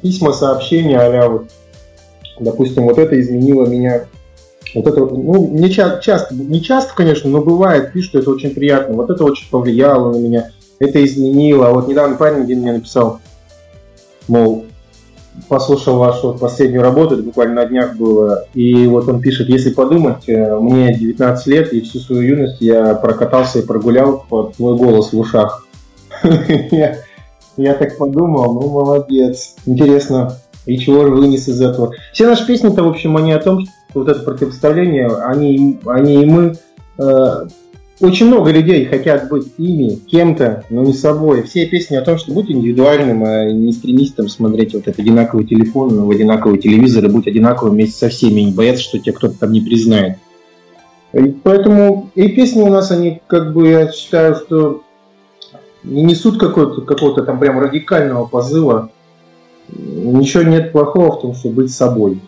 [0.03, 1.45] письма, сообщения, а вот,
[2.39, 4.05] допустим, вот это изменило меня.
[4.75, 8.95] Вот это, ну, не ча- часто, не часто, конечно, но бывает, пишут, это очень приятно.
[8.95, 11.67] Вот это очень повлияло на меня, это изменило.
[11.67, 13.19] А вот недавно парень один мне написал,
[14.27, 14.65] мол,
[15.47, 19.71] послушал вашу вот последнюю работу, это буквально на днях было, и вот он пишет, если
[19.71, 24.77] подумать, э, мне 19 лет, и всю свою юность я прокатался и прогулял под твой
[24.77, 25.65] голос в ушах.
[27.57, 29.55] Я так подумал, ну молодец.
[29.65, 31.93] Интересно, и чего же вынес из этого?
[32.11, 36.25] Все наши песни-то, в общем, они о том, что вот это противоставление, они, они и
[36.25, 36.55] мы.
[36.97, 37.45] Э,
[37.99, 41.43] очень много людей хотят быть ими, кем-то, но не собой.
[41.43, 45.45] Все песни о том, что будь индивидуальным, а не стремись там смотреть вот этот одинаковый
[45.45, 49.39] телефон, в одинаковый телевизор и будь одинаковым вместе со всеми, не бояться, что тебя кто-то
[49.39, 50.17] там не признает.
[51.13, 54.81] И поэтому и песни у нас, они как бы, я считаю, что
[55.83, 58.89] не несут какого-то какого там прям радикального позыва.
[59.69, 62.21] Ничего нет плохого в том, чтобы быть собой.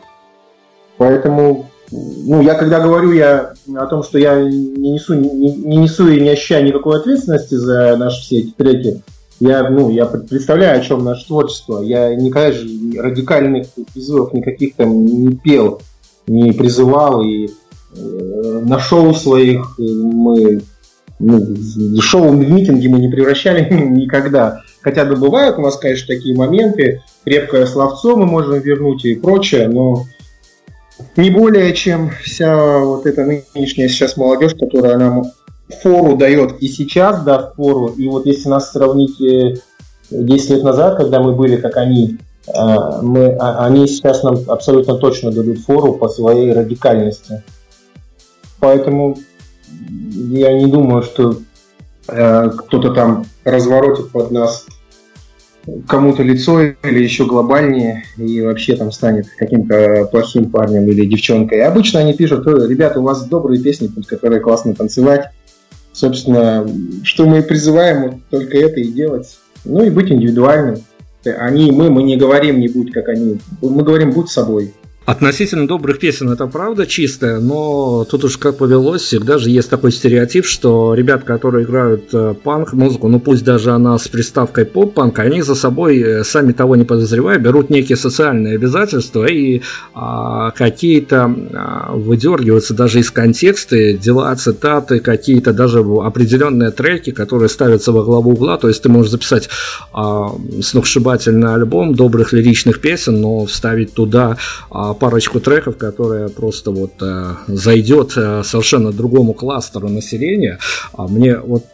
[0.97, 6.07] Поэтому, ну, я когда говорю я о том, что я не несу, не, не несу
[6.07, 9.03] и не ощущаю никакой ответственности за наши все эти треки,
[9.39, 11.81] я, ну, я представляю, о чем наше творчество.
[11.81, 15.81] Я никогда же радикальных призывов никаких там не пел,
[16.25, 17.21] не призывал.
[17.21, 17.49] И
[17.95, 20.61] э, на своих мы
[21.19, 24.61] ну, шоу в митинги мы не превращали никогда.
[24.81, 29.67] Хотя да бывают у нас, конечно, такие моменты, крепкое словцо мы можем вернуть и прочее,
[29.67, 30.05] но
[31.17, 35.23] не более, чем вся вот эта нынешняя сейчас молодежь, которая нам
[35.81, 39.17] фору дает и сейчас даст фору, и вот если нас сравнить
[40.11, 42.51] 10 э, лет назад, когда мы были как они, э,
[43.01, 47.43] мы, а, они сейчас нам абсолютно точно дадут фору по своей радикальности.
[48.59, 49.17] Поэтому
[49.67, 51.39] я не думаю, что
[52.07, 54.65] э, кто-то там разворотит под нас
[55.87, 61.59] кому-то лицо или еще глобальнее и вообще там станет каким-то плохим парнем или девчонкой.
[61.59, 65.29] И обычно они пишут, ребята, у вас добрые песни, под которые классно танцевать.
[65.91, 66.67] Собственно,
[67.03, 69.37] что мы призываем, вот только это и делать.
[69.63, 70.83] Ну и быть индивидуальным.
[71.23, 73.39] Они и мы, мы не говорим не будь как они.
[73.61, 74.73] Мы говорим будь собой.
[75.05, 79.91] Относительно добрых песен это правда чистая, но тут уж как повелось, всегда же есть такой
[79.91, 85.43] стереотип, что ребят, которые играют э, панк-музыку, ну пусть даже она с приставкой поп-панк, они
[85.43, 89.61] за собой, э, сами того не подозревая, берут некие социальные обязательства и
[89.93, 97.91] а, какие-то а, выдергиваются даже из контекста, дела, цитаты, какие-то даже определенные треки, которые ставятся
[97.91, 99.49] во главу угла, то есть ты можешь записать
[99.93, 100.31] а,
[100.63, 104.37] сногсшибательный альбом добрых лиричных песен, но вставить туда
[104.71, 110.59] а, парочку треков, которые просто вот э, зайдет э, совершенно другому кластеру населения.
[110.93, 111.65] А мне вот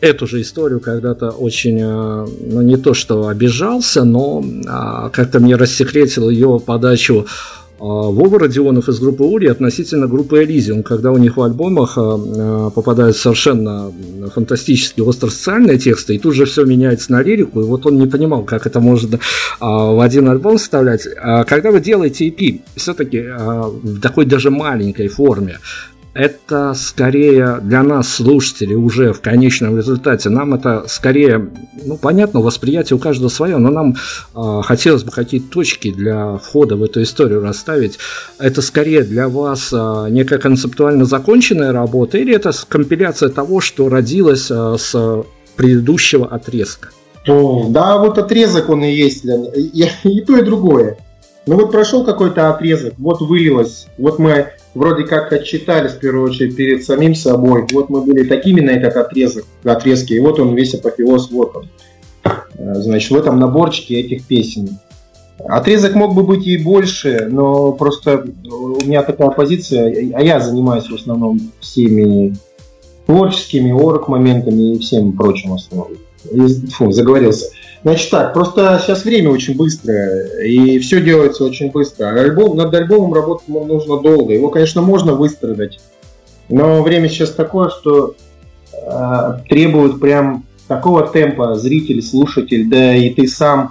[0.00, 5.56] эту же историю когда-то очень, э, ну не то что обижался, но а, как-то мне
[5.56, 7.26] рассекретил ее подачу
[7.78, 12.70] Вова Родионов из группы Ури относительно группы Элизиум, когда у них в альбомах а, а,
[12.70, 13.92] попадают совершенно
[14.34, 18.42] фантастические остросоциальные тексты, и тут же все меняется на лирику, и вот он не понимал,
[18.42, 19.20] как это можно
[19.60, 21.06] в один альбом вставлять.
[21.46, 25.58] Когда вы делаете EP, все-таки в такой даже маленькой форме,
[26.18, 31.48] это скорее для нас, слушателей, уже в конечном результате, нам это скорее,
[31.84, 33.94] ну, понятно, восприятие у каждого свое, но нам
[34.34, 38.00] э, хотелось бы какие-то точки для входа в эту историю расставить.
[38.40, 44.50] Это скорее для вас э, некая концептуально законченная работа или это компиляция того, что родилось
[44.50, 46.88] э, с предыдущего отрезка?
[47.68, 49.24] Да, вот отрезок он и есть.
[49.24, 50.98] И то, и другое.
[51.46, 56.56] Ну вот прошел какой-то отрезок, вот вылилось, вот мы вроде как отчитались, в первую очередь,
[56.56, 57.66] перед самим собой.
[57.72, 61.68] Вот мы были такими на этот отрезок, отрезки, и вот он весь апофеоз, вот он.
[62.54, 64.78] Э, значит, в этом наборчике этих песен.
[65.38, 70.88] Отрезок мог бы быть и больше, но просто у меня такая позиция, а я занимаюсь
[70.88, 72.34] в основном всеми
[73.06, 75.98] творческими орг-моментами и всем прочим основным.
[76.72, 77.50] Фу, заговорился.
[77.82, 82.08] Значит так, просто сейчас время очень быстрое, и все делается очень быстро.
[82.08, 84.34] Альбом, над альбомом работать нужно долго.
[84.34, 85.78] Его, конечно, можно выстрадать,
[86.48, 88.14] но время сейчас такое, что
[88.72, 93.70] э, требует прям такого темпа зритель, слушатель, да и ты сам,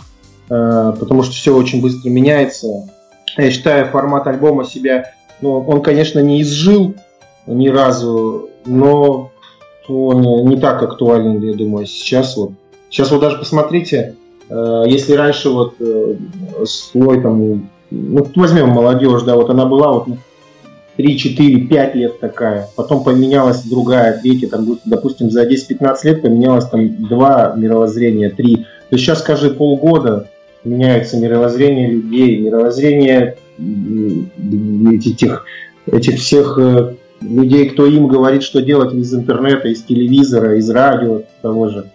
[0.50, 2.90] э, потому что все очень быстро меняется.
[3.36, 6.96] Я считаю, формат альбома себя, ну, он, конечно, не изжил
[7.46, 9.32] ни разу, но
[9.90, 12.52] он не так актуален, я думаю, сейчас вот.
[12.90, 14.16] Сейчас вот даже посмотрите,
[14.50, 16.16] э, если раньше вот э,
[16.66, 20.08] слой там, ну возьмем молодежь, да, вот она была вот
[20.98, 26.68] 3, 4, 5 лет такая, потом поменялась другая, третья, там, допустим, за 10-15 лет поменялось
[26.68, 28.56] там два мировоззрения, три.
[28.56, 30.30] То есть сейчас, скажи, полгода
[30.64, 33.38] меняется мировоззрение людей, мировоззрение
[34.92, 35.46] этих,
[35.86, 41.24] этих всех э, людей, кто им говорит, что делать из интернета, из телевизора, из радио
[41.42, 41.92] того же.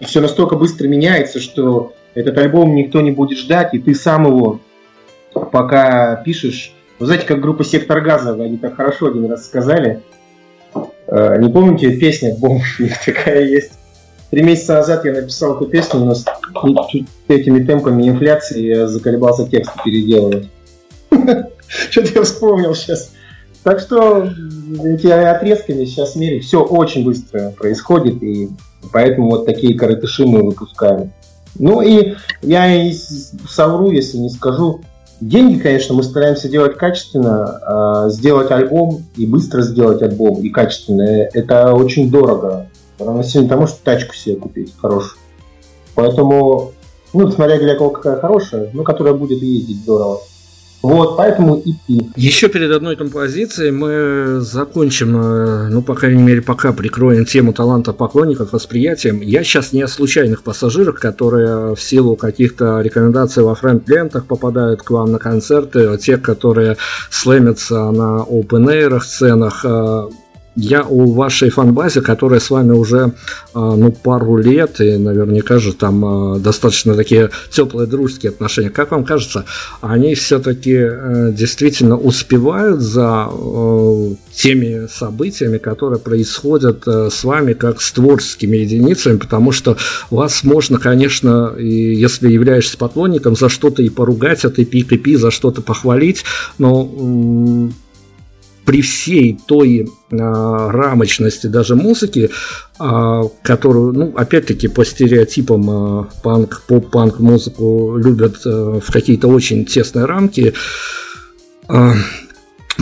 [0.00, 4.26] И все настолько быстро меняется, что этот альбом никто не будет ждать, и ты сам
[4.26, 4.60] его
[5.32, 6.74] пока пишешь.
[6.98, 10.02] Вы знаете, как группа Сектор Газа, они так хорошо один раз сказали.
[11.06, 13.72] Э, не помните, песня «Бомж» такая есть.
[14.30, 16.24] Три месяца назад я написал эту песню, но с
[17.28, 20.48] этими темпами инфляции я заколебался текст переделывать.
[21.10, 23.12] Что-то я вспомнил сейчас.
[23.62, 24.30] Так что
[24.84, 28.50] эти отрезками сейчас в мире все очень быстро происходит, и
[28.92, 31.12] поэтому вот такие коротыши мы выпускаем.
[31.58, 32.94] Ну и я и
[33.48, 34.80] совру, если не скажу.
[35.20, 41.02] Деньги, конечно, мы стараемся делать качественно, а сделать альбом и быстро сделать альбом и качественно.
[41.02, 42.66] Это очень дорого,
[42.98, 45.18] равносильно тому, что тачку себе купить хорошую.
[45.94, 46.72] Поэтому,
[47.12, 50.22] ну, смотря для кого какая хорошая, но которая будет ездить здорово.
[50.82, 52.10] Вот, поэтому EP.
[52.16, 57.92] Еще перед одной композицией мы закончим, э, ну, по крайней мере, пока прикроем тему таланта
[57.92, 59.20] поклонников восприятием.
[59.20, 64.90] Я сейчас не о случайных пассажирах, которые в силу каких-то рекомендаций во френд-лентах попадают к
[64.90, 66.76] вам на концерты, а те, которые
[67.10, 70.08] слэмятся на open-air сценах, э,
[70.54, 73.12] я о вашей фанбазе, которая с вами уже
[73.54, 78.70] а, ну, пару лет, и наверняка же там а, достаточно такие теплые дружеские отношения.
[78.70, 79.44] Как вам кажется,
[79.80, 87.80] они все-таки э, действительно успевают за э, теми событиями, которые происходят э, с вами как
[87.80, 89.76] с творческими единицами, потому что
[90.10, 95.62] вас можно, конечно, если являешься поклонником, за что-то и поругать, это и пи за что-то
[95.62, 96.24] похвалить,
[96.58, 97.70] но
[98.64, 102.30] при всей той э, рамочности даже музыки,
[102.80, 109.64] э, которую, ну, опять-таки, по стереотипам э, панк, поп-панк музыку любят э, в какие-то очень
[109.64, 110.54] тесные рамки,
[111.68, 111.92] э,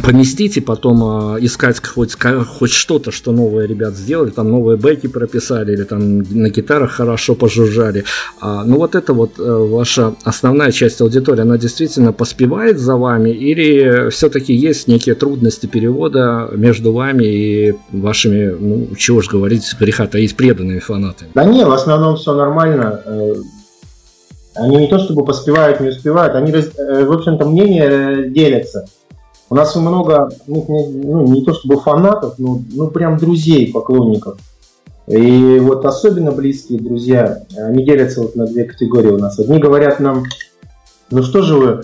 [0.02, 2.16] поместить и потом а, искать хоть,
[2.58, 7.34] хоть что-то, что новые ребят сделали, там новые бэки прописали или там на гитарах хорошо
[7.34, 8.04] пожужжали.
[8.40, 13.30] А, ну вот это вот а, ваша основная часть аудитории, она действительно поспевает за вами
[13.30, 20.06] или все-таки есть некие трудности перевода между вами и вашими, ну чего ж говорить, греха
[20.06, 21.30] таить преданными фанатами?
[21.34, 23.02] Да не, в основном все нормально.
[23.04, 23.34] Э,
[24.54, 28.86] они не то чтобы поспевают, не успевают, они, э, в общем-то, мнения э, делятся.
[29.50, 34.38] У нас много, ну, ну, не то чтобы фанатов, но ну, прям друзей, поклонников.
[35.08, 39.40] И вот особенно близкие друзья, они делятся вот на две категории у нас.
[39.40, 40.22] Одни говорят нам,
[41.10, 41.80] ну что же вы,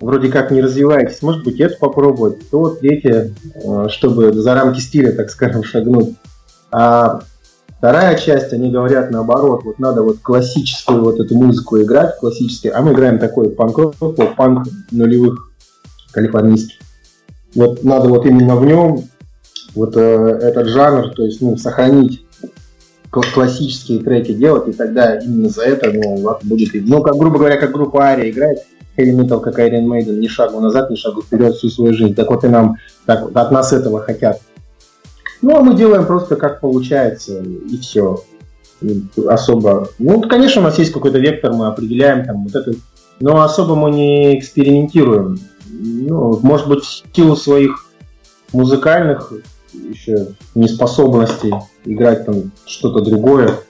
[0.00, 5.12] вроде как не развиваетесь, может быть это попробовать, то третье, э, чтобы за рамки стиля,
[5.12, 6.14] так скажем, шагнуть.
[6.72, 7.20] А
[7.76, 12.80] вторая часть, они говорят наоборот, вот надо вот классическую вот эту музыку играть, классическую, а
[12.80, 13.96] мы играем такой панк-рок,
[14.34, 15.52] панк нулевых
[16.10, 16.78] калифорнийский
[17.56, 19.04] вот надо вот именно в нем
[19.74, 22.24] вот э, этот жанр, то есть ну, сохранить
[23.10, 26.68] классические треки делать, и тогда именно за это ну, вас будет...
[26.86, 28.58] Ну, как, грубо говоря, как группа Ария играет
[28.96, 32.14] heavy metal, как Iron Maiden, ни шагу назад, ни шагу вперед всю свою жизнь.
[32.14, 32.76] Так вот и нам,
[33.06, 34.40] так, от нас этого хотят.
[35.40, 38.22] Ну, а мы делаем просто как получается, и все.
[38.82, 39.88] И особо...
[39.98, 42.72] Ну, конечно, у нас есть какой-то вектор, мы определяем там вот это...
[43.18, 45.38] Но особо мы не экспериментируем
[45.80, 47.86] ну, может быть, в силу своих
[48.52, 49.32] музыкальных
[49.72, 51.52] еще неспособностей
[51.84, 53.60] играть там что-то другое.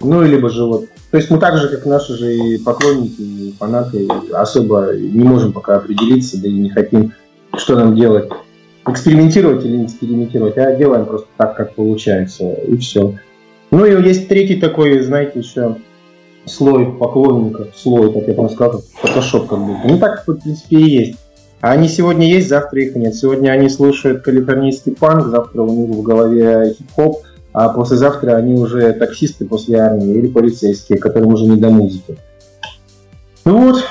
[0.00, 0.86] Ну, либо же вот...
[1.10, 5.52] То есть мы так же, как наши же и поклонники, и фанаты, особо не можем
[5.52, 7.12] пока определиться, да и не хотим,
[7.56, 8.30] что нам делать.
[8.86, 13.16] Экспериментировать или не экспериментировать, а делаем просто так, как получается, и все.
[13.70, 15.76] Ну и есть третий такой, знаете, еще
[16.46, 19.80] слой поклонников, слой, как я бы сказал, фотошоп как будто.
[19.86, 21.18] Ну так, в принципе, и есть.
[21.62, 23.14] А они сегодня есть, завтра их нет.
[23.14, 28.92] Сегодня они слушают калифорнийский панк, завтра у них в голове хип-хоп, а послезавтра они уже
[28.94, 32.18] таксисты после армии или полицейские, которым уже не до музыки.
[33.44, 33.84] Ну вот,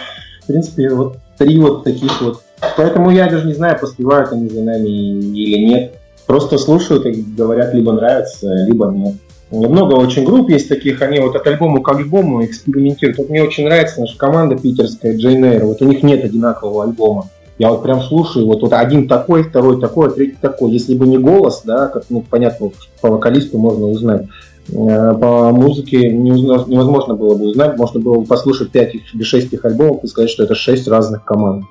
[0.43, 2.41] в принципе, вот три вот таких вот.
[2.75, 5.93] Поэтому я даже не знаю, поспевают они за нами или нет.
[6.27, 9.15] Просто слушают и говорят, либо нравится, либо нет.
[9.49, 13.17] Много очень групп есть таких, они вот от альбома к альбому экспериментируют.
[13.17, 15.63] Вот мне очень нравится наша команда питерская, Джейн Эйр.
[15.63, 17.29] Вот у них нет одинакового альбома.
[17.61, 20.71] Я вот прям слушаю, вот, вот один такой, второй такой, а третий такой.
[20.71, 24.25] Если бы не голос, да, как, ну, понятно, по вокалисту можно узнать.
[24.69, 29.63] Э, по музыке невозможно было бы узнать, можно было бы послушать 5 или 6 их
[29.63, 31.65] альбомов и сказать, что это 6 разных команд.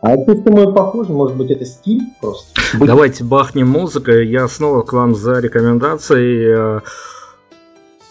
[0.00, 2.46] А это, думаю, похоже, может быть, это стиль просто.
[2.78, 4.28] Давайте бахнем музыкой.
[4.28, 6.82] Я снова к вам за рекомендацией.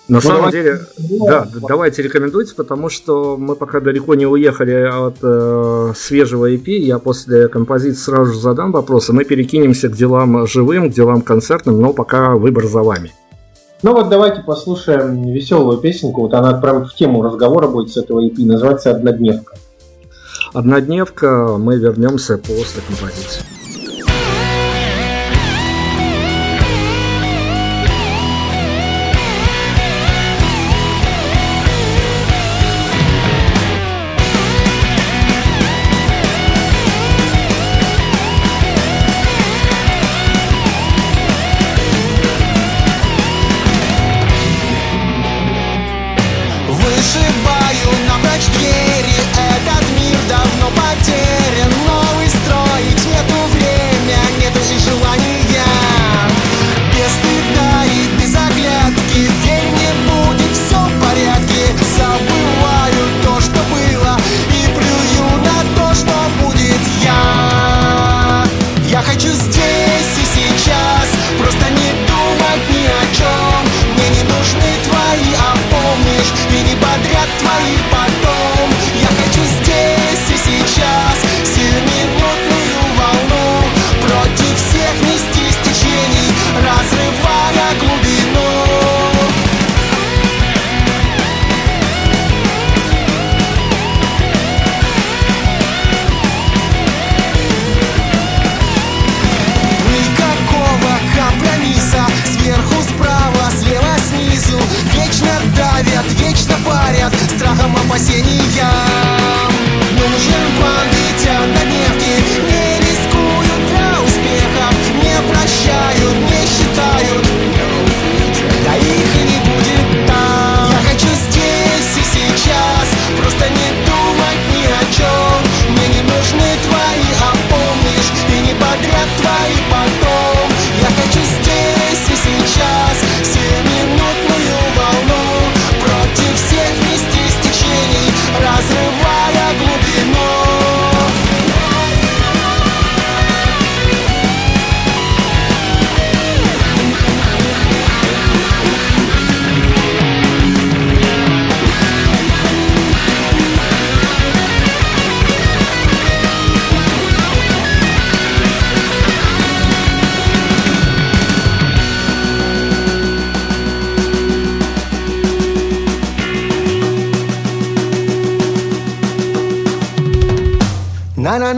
[0.09, 0.63] На ну, самом давайте,
[0.97, 6.67] деле, да, давайте рекомендуйте, потому что мы пока далеко не уехали от э, свежего EP.
[6.67, 9.13] Я после композиции сразу же задам вопросы.
[9.13, 13.13] Мы перекинемся к делам живым, к делам концертным, но пока выбор за вами.
[13.83, 16.21] Ну вот давайте послушаем веселую песенку.
[16.21, 18.33] Вот она прям в тему разговора будет с этого EP.
[18.39, 19.57] Называется «Однодневка».
[20.55, 21.55] «Однодневка».
[21.59, 23.43] Мы вернемся после композиции.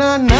[0.01, 0.30] na na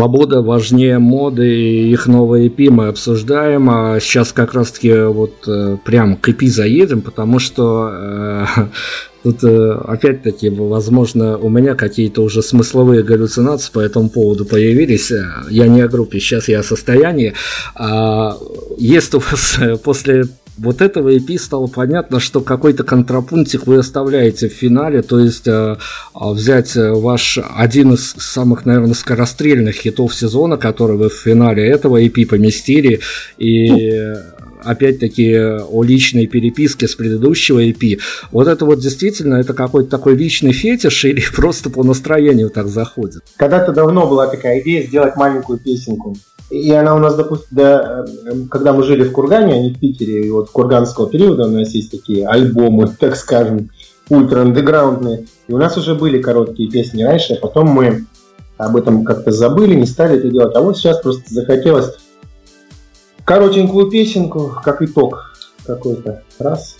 [0.00, 3.68] Свобода важнее моды и их новые EP мы обсуждаем.
[3.68, 8.46] А сейчас как раз-таки вот э, прям к EP заедем, потому что э,
[9.22, 15.12] тут э, опять-таки, возможно, у меня какие-то уже смысловые галлюцинации по этому поводу появились.
[15.50, 17.34] Я не о группе, сейчас я о состоянии.
[17.74, 18.38] А,
[18.78, 20.24] есть у вас после
[20.62, 25.76] вот этого EP стало понятно, что какой-то контрапунктик вы оставляете в финале, то есть э,
[26.14, 31.66] а, взять э, ваш один из самых, наверное, скорострельных хитов сезона, который вы в финале
[31.66, 33.00] этого EP поместили,
[33.38, 34.14] и
[34.62, 37.98] опять-таки о личной переписке с предыдущего EP.
[38.30, 43.22] Вот это вот действительно, это какой-то такой личный фетиш или просто по настроению так заходит?
[43.36, 46.16] Когда-то давно была такая идея сделать маленькую песенку.
[46.50, 49.78] И она у нас, допустим, да, эм, когда мы жили в Кургане, а не в
[49.78, 53.70] Питере, и вот курганского периода у нас есть такие альбомы, так скажем,
[54.08, 55.26] ультра-андеграундные.
[55.46, 58.04] И у нас уже были короткие песни раньше, а потом мы
[58.56, 60.54] об этом как-то забыли, не стали это делать.
[60.56, 61.94] А вот сейчас просто захотелось
[63.24, 65.32] коротенькую песенку, как итог
[65.64, 66.24] какой-то.
[66.40, 66.76] Раз,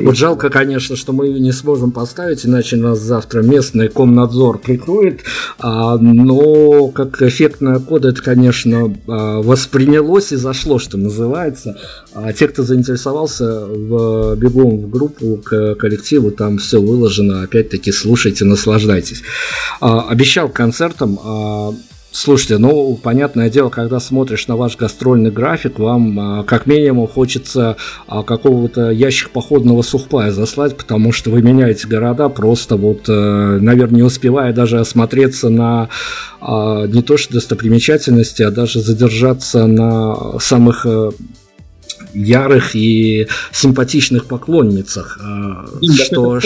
[0.00, 5.20] вот жалко, конечно, что мы ее не сможем поставить, иначе нас завтра местный комнадзор прикроет.
[5.58, 11.78] А, но как эффектная кода это, конечно, а, воспринялось и зашло, что называется.
[12.12, 17.42] А те, кто заинтересовался, в, бегом в группу к коллективу, там все выложено.
[17.42, 19.22] Опять-таки слушайте, наслаждайтесь.
[19.80, 21.18] А, обещал концертом.
[22.12, 27.78] Слушайте, ну, понятное дело, когда смотришь на ваш гастрольный график, вам а, как минимум хочется
[28.06, 33.96] а, какого-то ящик походного сухпая заслать, потому что вы меняете города, просто вот, а, наверное,
[33.96, 35.88] не успевая даже осмотреться на
[36.40, 41.12] а, не то что достопримечательности, а даже задержаться на самых а,
[42.12, 45.18] ярых и симпатичных поклонницах.
[45.22, 45.66] А,
[46.04, 46.40] что,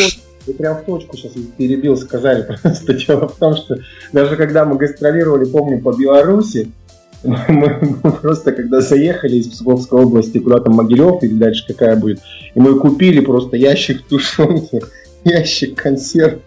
[0.46, 2.94] вы прям в точку сейчас перебил, сказали просто.
[2.94, 3.76] Дело в том, что
[4.12, 6.70] даже когда мы гастролировали, помню, по Беларуси,
[7.24, 12.20] мы, просто когда заехали из Псковской области куда-то Могилев или дальше какая будет,
[12.54, 14.82] и мы купили просто ящик тушенки,
[15.24, 16.40] ящик консерв,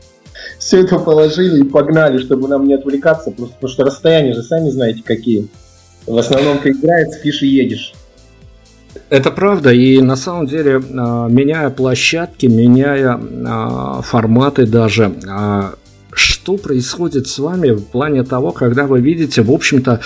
[0.57, 4.69] все это положили и погнали, чтобы нам не отвлекаться, просто потому что расстояние же сами
[4.69, 5.47] знаете какие.
[6.05, 7.93] В основном ты играешь, спишь и едешь.
[9.09, 15.73] Это правда, и на самом деле, а, меняя площадки, меняя а, форматы даже, а,
[16.11, 20.01] что происходит с вами в плане того, когда вы видите, в общем-то,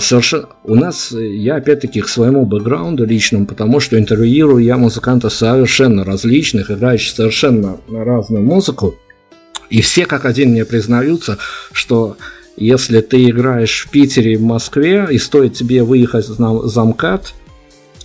[0.00, 0.48] совершенно...
[0.64, 6.72] У нас, я опять-таки к своему бэкграунду личному, потому что интервьюирую я музыкантов совершенно различных,
[6.72, 8.96] играющих совершенно разную музыку,
[9.70, 11.38] и все как один мне признаются,
[11.72, 12.16] что
[12.56, 17.34] если ты играешь в Питере и в Москве, и стоит тебе выехать на замкат,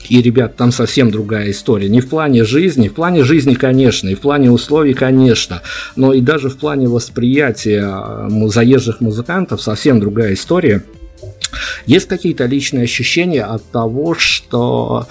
[0.09, 1.89] и, ребят, там совсем другая история.
[1.89, 5.61] Не в плане жизни, в плане жизни, конечно, и в плане условий, конечно,
[5.95, 10.83] но и даже в плане восприятия заезжих музыкантов совсем другая история.
[11.85, 15.07] Есть какие-то личные ощущения от того, что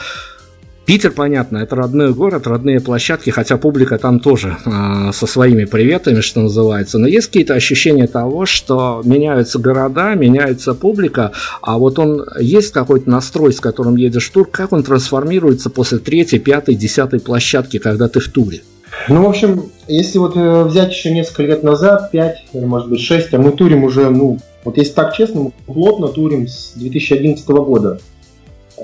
[0.93, 6.21] Питер, понятно, это родной город, родные площадки, хотя публика там тоже э, со своими приветами,
[6.21, 6.99] что называется.
[6.99, 11.33] Но есть какие-то ощущения того, что меняются города, меняется публика,
[11.63, 15.97] а вот он есть какой-то настрой, с которым едешь в тур, как он трансформируется после
[15.97, 18.61] третьей, пятой, десятой площадки, когда ты в туре?
[19.09, 23.01] Ну, в общем, если вот э, взять еще несколько лет назад, 5, или может быть
[23.01, 27.49] 6, а мы турим уже, ну, вот если так честно, мы плотно турим с 2011
[27.49, 27.99] года.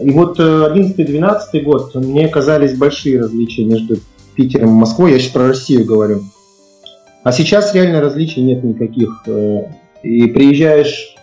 [0.02, 3.96] И вот 11-12 э, год мне казались большие различия между
[4.34, 6.22] Питером и Москвой, я сейчас про Россию говорю.
[7.24, 9.22] А сейчас реально различий нет никаких.
[9.26, 9.64] Э,
[10.02, 11.16] и приезжаешь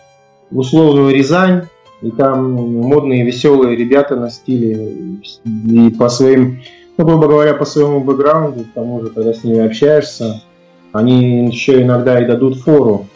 [0.50, 1.68] в условную Рязань,
[2.02, 6.60] и там модные, веселые ребята на стиле и по своим,
[6.98, 10.42] ну, грубо говоря, по своему бэкграунду, к тому же, когда с ними общаешься,
[10.92, 13.06] они еще иногда и дадут фору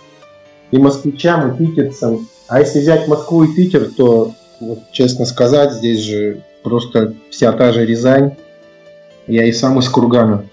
[0.70, 2.26] и москвичам, и питерцам.
[2.48, 7.72] А если взять Москву и Питер, то вот честно сказать, здесь же просто вся та
[7.72, 8.36] же Рязань.
[9.26, 10.44] Я и сам из Кургана.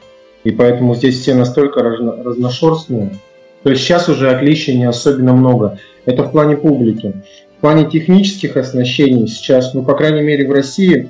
[0.43, 3.18] И поэтому здесь все настолько разно, разношерстные.
[3.64, 5.80] То есть сейчас уже отличий не особенно много.
[6.05, 7.14] Это в плане публики.
[7.58, 11.10] В плане технических оснащений сейчас, ну, по крайней мере, в России,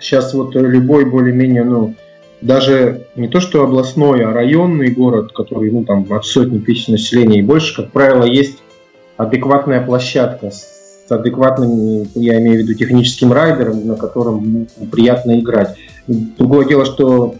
[0.00, 1.94] сейчас вот любой более-менее, ну,
[2.40, 7.38] даже не то что областной, а районный город, который, ну, там, от сотни тысяч населения
[7.38, 8.58] и больше, как правило, есть
[9.16, 10.75] адекватная площадка с
[11.06, 15.76] с адекватным, я имею в виду, техническим райдером, на котором приятно играть.
[16.06, 17.34] Другое дело, что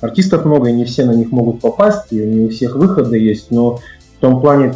[0.00, 3.50] артистов много, и не все на них могут попасть, и не у всех выходы есть,
[3.50, 3.76] но
[4.16, 4.74] в том плане,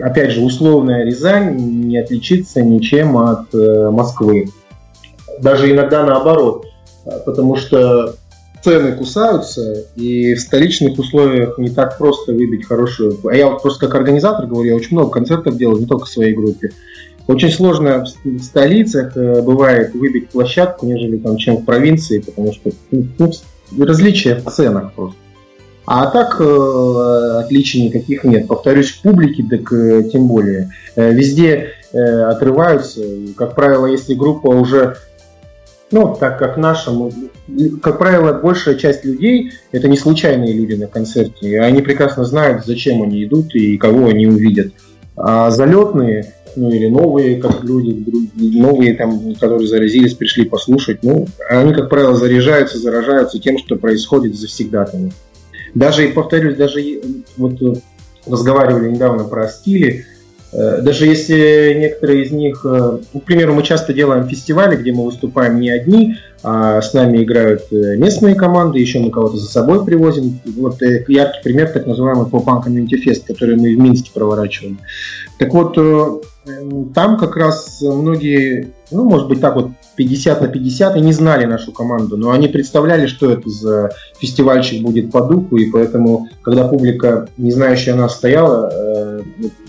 [0.00, 4.50] опять же, условная Рязань не отличится ничем от э, Москвы.
[5.40, 6.66] Даже иногда наоборот,
[7.24, 8.14] потому что
[8.62, 13.16] цены кусаются, и в столичных условиях не так просто выбить хорошую...
[13.28, 16.10] А я вот просто как организатор говорю, я очень много концертов делаю, не только в
[16.10, 16.72] своей группе.
[17.28, 22.70] Очень сложно в столицах э, бывает выбить площадку, нежели там, чем в провинции, потому что
[22.90, 23.06] ну,
[23.70, 25.18] ну различия в ценах просто.
[25.84, 28.48] А так э, отличий никаких нет.
[28.48, 30.70] Повторюсь, публики, так э, тем более.
[30.96, 33.02] Э, везде э, отрываются.
[33.36, 34.96] Как правило, если группа уже,
[35.90, 36.90] ну, так как наша,
[37.82, 41.60] как правило, большая часть людей это не случайные люди на концерте.
[41.60, 44.72] Они прекрасно знают, зачем они идут и кого они увидят.
[45.20, 48.04] А залетные, ну или новые, как люди,
[48.36, 54.36] новые там, которые заразились, пришли послушать, ну, они, как правило, заряжаются, заражаются тем, что происходит
[54.36, 54.84] завсегда.
[54.84, 55.10] Там.
[55.74, 56.82] Даже, повторюсь, даже
[57.36, 57.74] вот э,
[58.26, 60.06] разговаривали недавно про стили,
[60.52, 64.92] Э, даже если некоторые из них, э, ну, к примеру, мы часто делаем фестивали, где
[64.92, 69.84] мы выступаем не одни, а с нами играют местные команды, еще мы кого-то за собой
[69.84, 70.38] привозим.
[70.56, 74.78] Вот яркий пример, так называемый Попан Community Fest, который мы в Минске проворачиваем.
[75.38, 75.76] Так вот,
[76.94, 81.44] там как раз многие, ну, может быть, так вот 50 на 50 и не знали
[81.44, 86.68] нашу команду, но они представляли, что это за фестивальчик будет по духу, и поэтому, когда
[86.68, 89.22] публика, не знающая нас, стояла, э,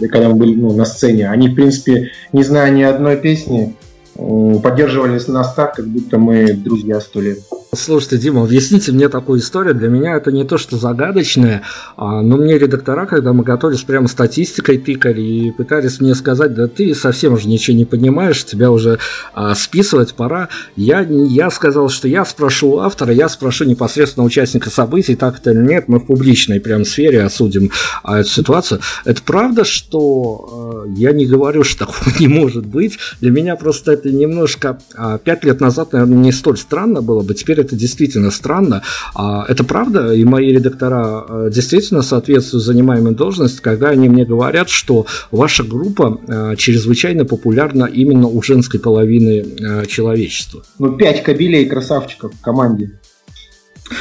[0.09, 3.75] когда мы были ну, на сцене, они, в принципе, не зная ни одной песни,
[4.15, 7.39] поддерживали нас так, как будто мы друзья сто лет.
[7.71, 9.75] Слушайте, Дима, объясните мне такую историю.
[9.75, 11.61] Для меня это не то, что загадочное,
[11.97, 16.65] а, но мне редактора, когда мы готовились, прямо статистикой тыкали и пытались мне сказать, да
[16.65, 18.97] ты совсем уже ничего не понимаешь, тебя уже
[19.35, 20.49] а, списывать пора.
[20.75, 25.51] Я, я сказал, что я спрошу у автора, я спрошу непосредственно участника событий, так это
[25.51, 27.69] или нет, мы в публичной прям сфере осудим
[28.01, 28.81] а, эту ситуацию.
[29.05, 32.97] Это правда, что я не говорю, что такого не может быть.
[33.21, 34.79] Для меня просто это немножко...
[35.23, 38.83] Пять лет назад, наверное, не столь странно было бы, теперь это действительно странно.
[39.15, 44.69] А, это правда, и мои редактора а, действительно соответствуют занимаемой должности, когда они мне говорят,
[44.69, 49.45] что ваша группа а, чрезвычайно популярна именно у женской половины
[49.87, 50.63] человечества.
[50.79, 52.99] Ну, пять кабелей красавчиков в команде.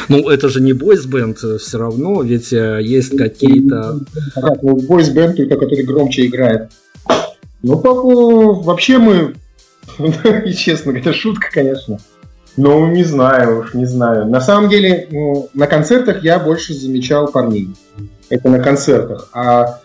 [0.09, 4.01] Ну, это же не бойсбенд э, все равно, ведь э, есть какие-то...
[4.35, 6.71] Как, ну, бойсбенд, только который громче играет.
[7.63, 7.77] Ну,
[8.63, 9.35] вообще мы...
[10.57, 11.99] Честно, это шутка, конечно.
[12.59, 14.27] Ну, не знаю уж, не знаю.
[14.27, 17.71] На самом деле, ну, на концертах я больше замечал парней.
[18.31, 19.29] Это на концертах.
[19.33, 19.79] А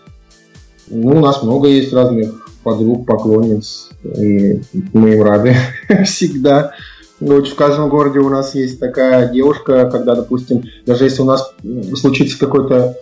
[0.88, 4.60] ну, у нас много есть разных подруг, поклонниц, и
[4.92, 5.54] мы им рады
[6.04, 6.72] всегда.
[7.20, 11.54] Вот в каждом городе у нас есть такая девушка, когда, допустим, даже если у нас
[11.94, 12.98] случится какой-то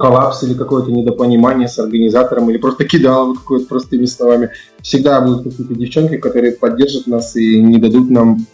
[0.00, 4.50] коллапс или какое-то недопонимание с организатором, или просто кидал какое-то простыми словами,
[4.80, 8.46] всегда будут какие-то девчонки, которые поддержат нас и не дадут нам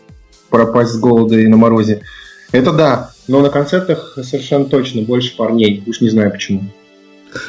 [0.49, 2.03] пропасть с голода и на морозе.
[2.53, 5.83] Это да, но на концертах совершенно точно больше парней.
[5.87, 6.63] Уж не знаю почему.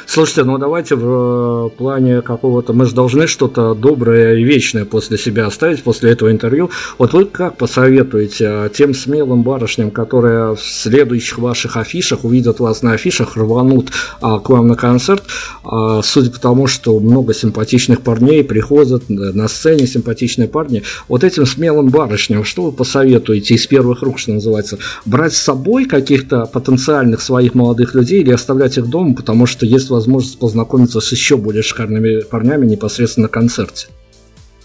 [0.06, 2.72] Слушайте, ну давайте в э, плане какого-то...
[2.72, 6.70] Мы же должны что-то доброе и вечное после себя оставить, после этого интервью.
[6.98, 12.82] Вот вы как посоветуете э, тем смелым барышням, которые в следующих ваших афишах увидят вас
[12.82, 15.24] на афишах, рванут а, к вам на концерт,
[15.64, 21.46] а, судя по тому, что много симпатичных парней приходят на сцене, симпатичные парни, вот этим
[21.46, 27.20] смелым барышням, что вы посоветуете из первых рук, что называется, брать с собой каких-то потенциальных
[27.20, 31.62] своих молодых людей или оставлять их дома, потому что есть возможность познакомиться с еще более
[31.62, 33.88] шикарными парнями непосредственно на концерте.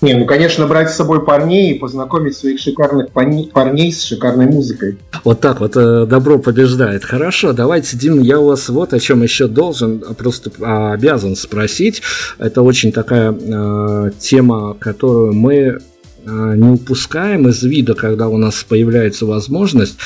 [0.02, 4.98] Не, ну, конечно, брать с собой парней и познакомить своих шикарных парней с шикарной музыкой.
[5.24, 7.06] Вот так вот э, добро побеждает.
[7.06, 11.36] Хорошо, давайте, Дим, я у вас вот о чем еще должен, а просто а, обязан
[11.36, 12.02] спросить.
[12.38, 15.80] Это очень такая э, тема, которую мы
[16.26, 19.98] не упускаем из вида, когда у нас появляется возможность,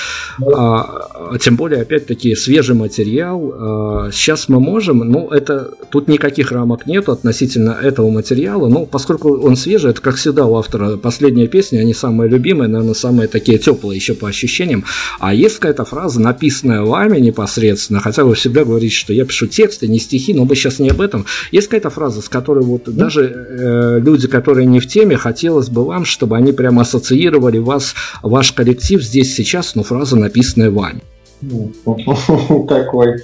[0.56, 3.54] а, тем более, опять-таки, свежий материал.
[3.56, 9.38] А, сейчас мы можем, ну, это тут никаких рамок нету относительно этого материала, но поскольку
[9.38, 13.58] он свежий, это как всегда у автора последние песни, они самые любимые, наверное, самые такие
[13.58, 14.84] теплые еще по ощущениям.
[15.20, 19.88] А есть какая-то фраза, написанная вами непосредственно, хотя вы всегда говорите, что я пишу тексты,
[19.88, 21.26] не стихи, но мы сейчас не об этом.
[21.52, 25.86] Есть какая-то фраза, с которой вот даже э, люди, которые не в теме, хотелось бы
[25.86, 31.02] вам, чтобы они прямо ассоциировали вас, ваш коллектив здесь сейчас, но фраза, написанная вами.
[32.68, 33.24] Такой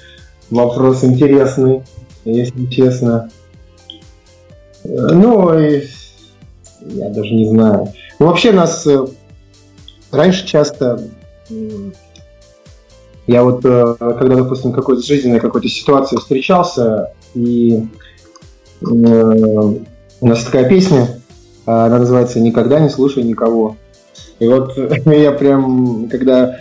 [0.50, 1.84] вопрос интересный,
[2.24, 3.30] если честно.
[4.84, 7.92] Ну, я даже не знаю.
[8.20, 9.06] Ну, вообще нас э,
[10.12, 11.10] раньше часто
[13.28, 17.88] я вот, э, когда, допустим, какой-то жизненной какой-то ситуации встречался, и
[18.82, 21.22] э, у нас такая песня
[21.66, 23.78] она называется «Никогда не слушай никого».
[24.40, 26.58] И вот я прям, когда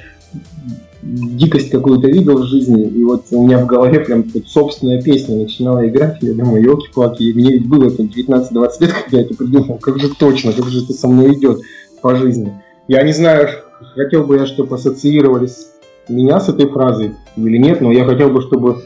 [1.03, 5.37] дикость какую-то видел в жизни, и вот у меня в голове прям вот собственная песня
[5.37, 9.79] начинала играть, я думаю, елки-палки, мне ведь было это 19-20 лет, когда я это придумал,
[9.79, 11.61] как же точно, как же это со мной идет
[12.01, 12.53] по жизни.
[12.89, 13.49] Я не знаю,
[13.95, 15.69] хотел бы я, чтобы ассоциировались
[16.09, 18.83] меня с этой фразой или нет, но я хотел бы, чтобы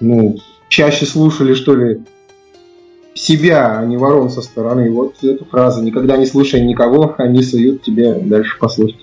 [0.00, 0.36] ну,
[0.68, 2.02] чаще слушали, что ли,
[3.14, 4.90] себя, а не ворон со стороны.
[4.90, 8.96] Вот эта фраза «никогда не слушай никого, они суют тебе дальше послушать».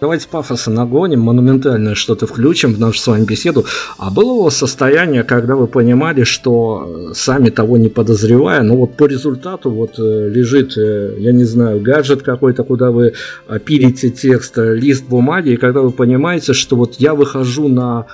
[0.00, 3.64] Давайте пафоса нагоним, монументальное что-то включим в нашу с вами беседу.
[3.98, 8.76] А было у вас состояние, когда вы понимали, что э, сами того не подозревая, ну
[8.76, 13.14] вот по результату вот э, лежит, э, я не знаю, гаджет какой-то, куда вы
[13.64, 18.06] пилите текст, лист бумаги, и когда вы понимаете, что вот я выхожу на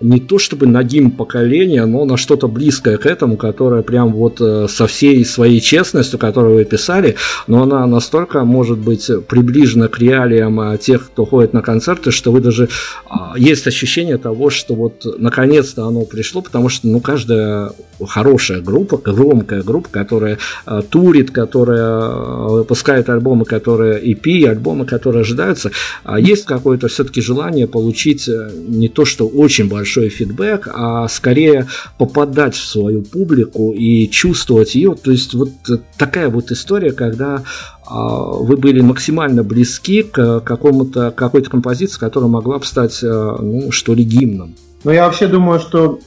[0.00, 4.40] не то чтобы на гимн поколения, но на что-то близкое к этому, которое прям вот
[4.40, 7.14] э, со всей своей честностью, которую вы писали,
[7.46, 12.32] но она настолько может быть приближена к реалиям э, тех, кто ходит на концерты, что
[12.32, 12.68] вы даже
[13.06, 17.70] а, есть ощущение того, что вот наконец-то оно пришло, потому что ну каждая
[18.04, 22.08] хорошая группа, громкая группа, которая э, турит, которая
[22.48, 25.70] выпускает альбомы, которые EP, альбомы, которые ожидаются,
[26.02, 31.66] а есть какое-то все-таки желание получить не то, что очень большое большой фидбэк, а скорее
[31.98, 34.94] попадать в свою публику и чувствовать ее.
[34.94, 35.50] То есть вот
[35.98, 37.42] такая вот история, когда
[37.86, 37.98] а,
[38.32, 43.92] вы были максимально близки к какому-то какой-то композиции, которая могла бы стать, э, ну, что
[43.92, 44.54] ли, гимном.
[44.84, 45.98] Ну, я вообще думаю, что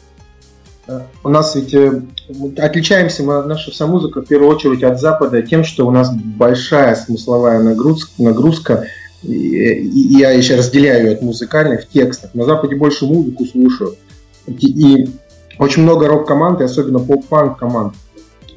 [0.87, 2.01] э, у нас ведь э,
[2.57, 6.95] отличаемся мы, наша вся музыка в первую очередь от Запада тем, что у нас большая
[6.95, 8.87] смысловая нагрузка, нагрузка
[9.23, 12.33] и я еще разделяю от музыкальных текстов.
[12.33, 13.95] На Западе больше музыку слушаю.
[14.47, 15.09] И
[15.59, 17.93] очень много рок-команд, и особенно поп-панк команд.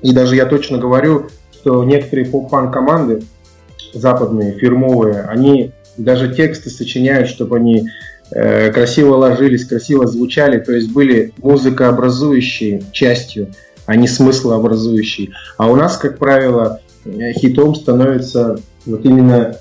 [0.02, 3.22] И даже я точно говорю, что некоторые поп-панк команды
[3.92, 7.88] западные, фирмовые, они даже тексты сочиняют, чтобы они
[8.30, 13.48] э, красиво ложились, красиво звучали, то есть были музыкообразующей частью,
[13.86, 15.32] а не смыслообразующей.
[15.56, 16.80] А у нас, как правило,
[17.34, 19.54] хитом становится вот именно э,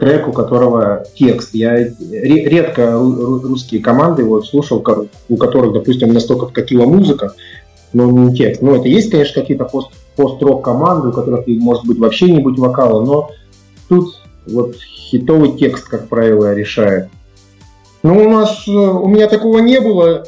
[0.00, 1.54] трек, у которого текст.
[1.54, 1.76] Я
[2.10, 4.84] редко русские команды вот слушал,
[5.28, 7.32] у которых, допустим, настолько вкатила музыка,
[7.92, 8.62] но не текст.
[8.62, 12.58] Ну, это есть, конечно, какие-то пост, пост-рок команды, у которых может быть вообще не быть
[12.58, 13.30] вокала, но
[13.88, 17.08] тут вот хитовый текст, как правило, решает.
[18.02, 20.24] Ну, у нас, э, у меня такого не было.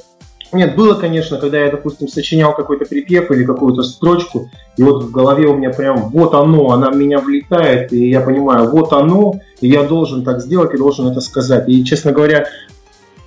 [0.53, 5.11] Нет, было, конечно, когда я, допустим, сочинял какой-то припев или какую-то строчку, и вот в
[5.11, 9.41] голове у меня прям вот оно, она в меня влетает, и я понимаю, вот оно,
[9.61, 11.69] и я должен так сделать, и должен это сказать.
[11.69, 12.47] И, честно говоря,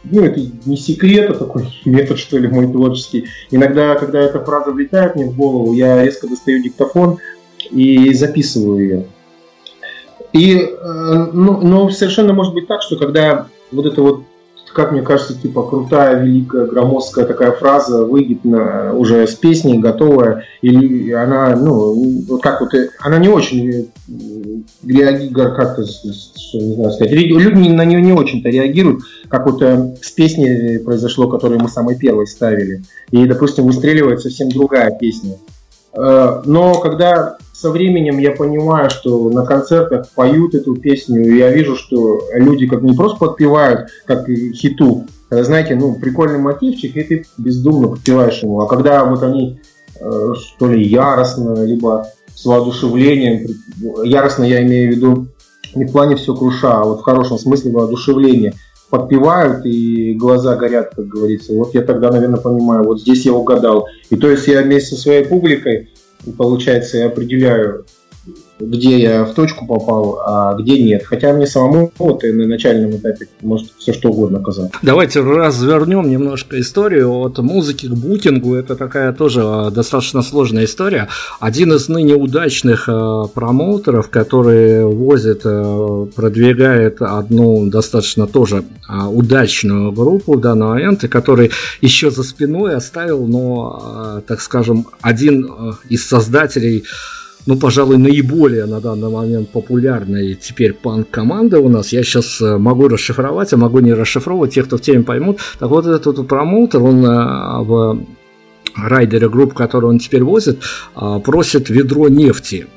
[0.03, 3.25] ну, это не секрет, а такой метод, что ли, мой творческий.
[3.51, 7.17] Иногда, когда эта фраза влетает мне в голову, я резко достаю диктофон
[7.69, 9.05] и записываю ее.
[10.31, 14.23] И, э, ну, но совершенно может быть так, что когда вот это вот
[14.79, 20.45] как мне кажется, типа крутая, великая, громоздкая такая фраза выйдет на, уже с песней, готовая,
[20.61, 22.71] или она, ну, вот как вот,
[23.01, 23.91] она не очень
[24.85, 30.11] реагирует, как не знаю сказать, люди на нее не очень-то реагируют, как вот э, с
[30.11, 35.35] песней произошло, которую мы самой первой ставили, и, допустим, выстреливает совсем другая песня.
[35.91, 41.51] Э, но когда со временем я понимаю, что на концертах поют эту песню, и я
[41.51, 47.03] вижу, что люди как не просто подпевают, как хиту, когда, знаете, ну, прикольный мотивчик, и
[47.03, 48.61] ты бездумно подпеваешь ему.
[48.61, 49.59] А когда вот они,
[49.99, 53.47] э, что ли, яростно, либо с воодушевлением,
[54.03, 55.27] яростно я имею в виду
[55.75, 58.53] не в плане все круша, а вот в хорошем смысле воодушевления,
[58.89, 61.53] подпевают и глаза горят, как говорится.
[61.53, 63.87] Вот я тогда, наверное, понимаю, вот здесь я угадал.
[64.09, 65.89] И то есть я вместе со своей публикой
[66.33, 67.85] получается, я определяю,
[68.59, 71.03] где я в точку попал, а где нет.
[71.05, 74.77] Хотя мне самому вот и на начальном этапе может все что угодно казаться.
[74.81, 78.55] Давайте развернем немножко историю от музыки к букингу.
[78.55, 81.07] Это такая тоже а, достаточно сложная история.
[81.39, 90.33] Один из ныне удачных э, промоутеров, который возит, э, продвигает одну достаточно тоже удачную группу
[90.33, 91.51] в данный момент, и который
[91.81, 96.85] еще за спиной оставил, но, так скажем, один из создателей
[97.45, 101.91] ну, пожалуй, наиболее на данный момент популярной теперь панк-команды у нас.
[101.91, 105.39] Я сейчас э, могу расшифровать, а могу не расшифровывать, те, кто в теме поймут.
[105.57, 107.99] Так вот, этот вот промоутер, он э, в
[108.75, 110.61] райдере групп, который он теперь возит,
[110.95, 112.67] э, просит ведро нефти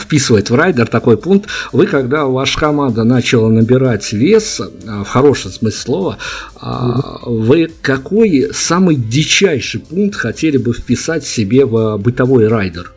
[0.00, 5.80] вписывает в райдер такой пункт, вы, когда ваша команда начала набирать вес, в хорошем смысле
[5.80, 6.18] слова,
[7.24, 12.92] вы какой самый дичайший пункт хотели бы вписать себе в бытовой райдер?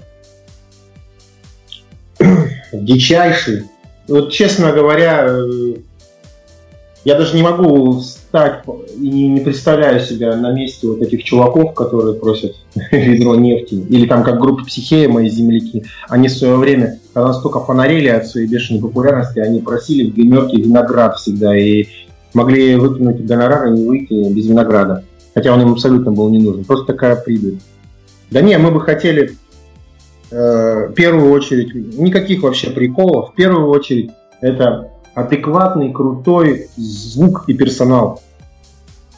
[2.73, 3.63] дичайший.
[4.07, 5.75] Вот, честно говоря, э,
[7.05, 8.63] я даже не могу встать
[8.97, 12.55] и не, представляю себя на месте вот этих чуваков, которые просят
[12.91, 13.75] ведро нефти.
[13.75, 15.83] Или там как группа Психея, мои земляки.
[16.07, 20.57] Они в свое время, когда настолько фонарили от своей бешеной популярности, они просили в гримерке
[20.57, 21.57] виноград всегда.
[21.57, 21.87] И
[22.33, 25.03] могли выкинуть гонорар и не выйти без винограда.
[25.33, 26.63] Хотя он им абсолютно был не нужен.
[26.63, 27.59] Просто такая прибыль.
[28.31, 29.35] Да не, мы бы хотели
[30.33, 33.31] э, в первую очередь, никаких вообще приколов.
[33.31, 34.11] В первую очередь,
[34.41, 38.21] это адекватный, крутой звук и персонал.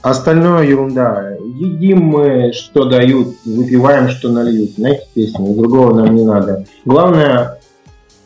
[0.02, 1.32] Остальное ерунда.
[1.60, 4.76] Едим мы, что дают, выпиваем, что нальют.
[4.76, 6.66] Знаете песню, другого нам не надо.
[6.86, 7.60] Главное,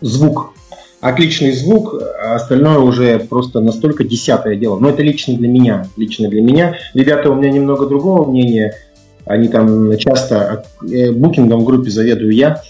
[0.01, 0.53] звук.
[0.99, 4.77] Отличный звук, а остальное уже просто настолько десятое дело.
[4.77, 5.87] Но это лично для меня.
[5.95, 6.75] Лично для меня.
[6.93, 8.73] Ребята у меня немного другого мнения.
[9.25, 12.61] Они там часто э, букингом в группе заведую я.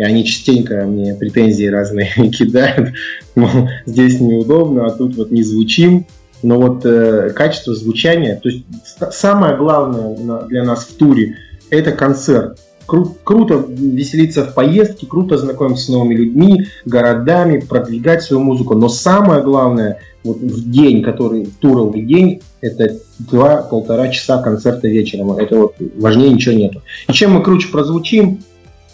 [0.00, 2.94] И они частенько мне претензии разные кидают.
[3.34, 6.06] Мол, здесь неудобно, а тут вот не звучим
[6.42, 8.64] но вот э, качество звучания, то есть
[9.10, 11.36] самое главное для нас в туре
[11.68, 12.58] это концерт.
[12.86, 18.88] Кру- круто веселиться в поездке, круто знакомиться с новыми людьми, городами, продвигать свою музыку, но
[18.88, 25.32] самое главное вот в день, который туровый день, это два-полтора часа концерта вечером.
[25.32, 26.82] Это вот важнее ничего нету.
[27.06, 28.40] И чем мы круче прозвучим,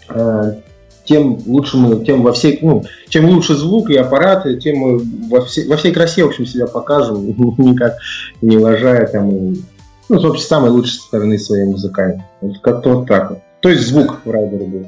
[0.08, 0.54] э,
[1.06, 5.40] тем лучше мы, тем во всей, ну, чем лучше звук и аппараты, тем мы во,
[5.42, 7.26] все, во всей красе, в общем, себя покажем,
[7.58, 7.96] никак
[8.42, 9.60] не лажая там, и,
[10.08, 12.24] ну, собственно, самой лучшей стороны своей музыкальной.
[12.40, 13.38] Вот как-то вот так вот.
[13.60, 14.86] То есть звук в райдере был.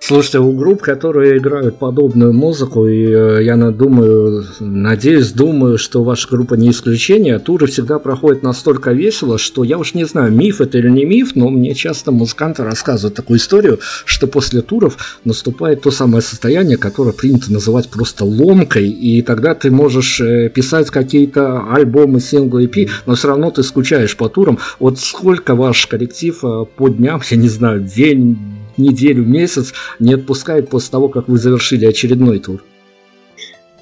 [0.00, 6.28] Слушайте, у групп, которые играют подобную музыку, и э, я думаю, надеюсь, думаю, что ваша
[6.28, 10.78] группа не исключение, туры всегда проходят настолько весело, что я уж не знаю, миф это
[10.78, 15.90] или не миф, но мне часто музыканты рассказывают такую историю, что после туров наступает то
[15.90, 22.20] самое состояние, которое принято называть просто ломкой, и тогда ты можешь э, писать какие-то альбомы,
[22.20, 24.58] синглы, EP, но все равно ты скучаешь по турам.
[24.78, 28.38] Вот сколько ваш коллектив э, по дням, я не знаю, день,
[28.78, 32.64] неделю, месяц не отпускает после того, как вы завершили очередной тур?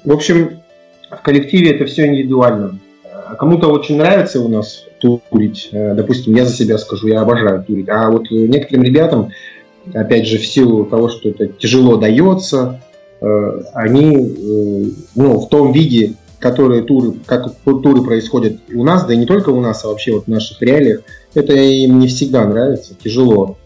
[0.03, 0.59] В общем,
[1.09, 2.79] в коллективе это все индивидуально.
[3.03, 5.69] А кому-то очень нравится у нас турить.
[5.71, 7.89] Э, допустим, я за себя скажу, я обожаю турить.
[7.89, 9.31] А вот некоторым ребятам,
[9.93, 12.79] опять же, в силу того, что это тяжело дается,
[13.19, 14.85] э, они э,
[15.15, 19.49] ну, в том виде, которые туры, как туры происходят у нас, да и не только
[19.49, 21.01] у нас, а вообще вот в наших реалиях,
[21.33, 23.57] это им не всегда нравится, тяжело.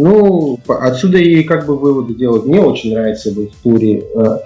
[0.00, 2.46] Ну, отсюда и как бы выводы делать.
[2.46, 4.02] Мне очень нравится быть в туре.
[4.14, 4.38] Э,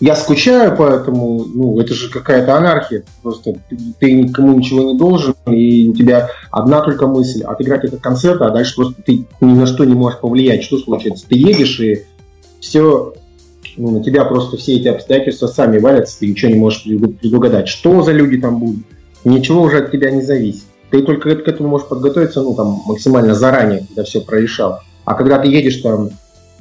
[0.00, 3.04] я скучаю, поэтому, ну, это же какая-то анархия.
[3.22, 3.54] Просто
[4.00, 8.50] ты, никому ничего не должен, и у тебя одна только мысль– отыграть этот концерт, а
[8.50, 10.64] дальше просто ты ни на что не можешь повлиять.
[10.64, 11.26] Что случается?
[11.28, 12.02] Ты едешь, и
[12.60, 13.14] все,
[13.76, 17.68] ну, на тебя просто все эти обстоятельства сами валятся, ты ничего не можешь предугадать.
[17.68, 18.84] Что за люди там будут?
[19.24, 20.64] Ничего уже от тебя не зависит.
[20.94, 24.78] Ты только к этому можешь подготовиться, ну, там, максимально заранее, когда все прорешал.
[25.04, 26.10] А когда ты едешь там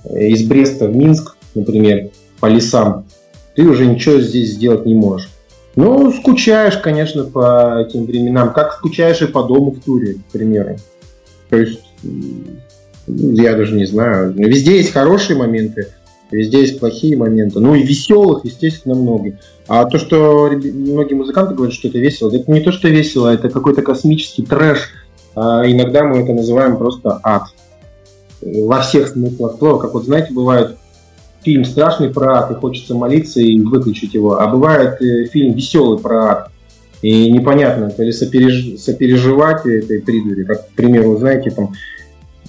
[0.06, 2.10] э, из Бреста в Минск, например,
[2.40, 3.06] по лесам,
[3.56, 5.30] ты уже ничего здесь сделать не можешь.
[5.76, 8.54] Ну, скучаешь, конечно, по этим временам.
[8.54, 10.78] Как скучаешь и по дому в туре, к примеру.
[11.52, 11.84] То есть,
[13.06, 14.34] я даже не знаю.
[14.34, 15.90] Везде есть хорошие моменты,
[16.34, 17.60] везде есть плохие моменты.
[17.60, 19.38] Ну и веселых, естественно, много.
[19.68, 23.50] А то, что многие музыканты говорят, что это весело, это не то, что весело, это
[23.50, 24.90] какой-то космический трэш.
[25.36, 27.44] А иногда мы это называем просто ад.
[28.42, 29.80] Во всех смыслах слова.
[29.80, 30.78] Как вот, знаете, бывает
[31.44, 34.40] фильм страшный про ад, и хочется молиться и выключить его.
[34.40, 36.52] А бывает э, фильм веселый про ад.
[37.02, 38.80] И непонятно, то ли сопереж...
[38.80, 40.46] сопереживать этой придури.
[40.46, 41.74] Как, к примеру, знаете, там,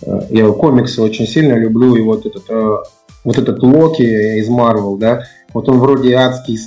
[0.02, 2.76] э, я комиксы очень сильно люблю, и вот этот, э,
[3.24, 6.58] вот этот Локи из Марвел, да, вот он вроде адский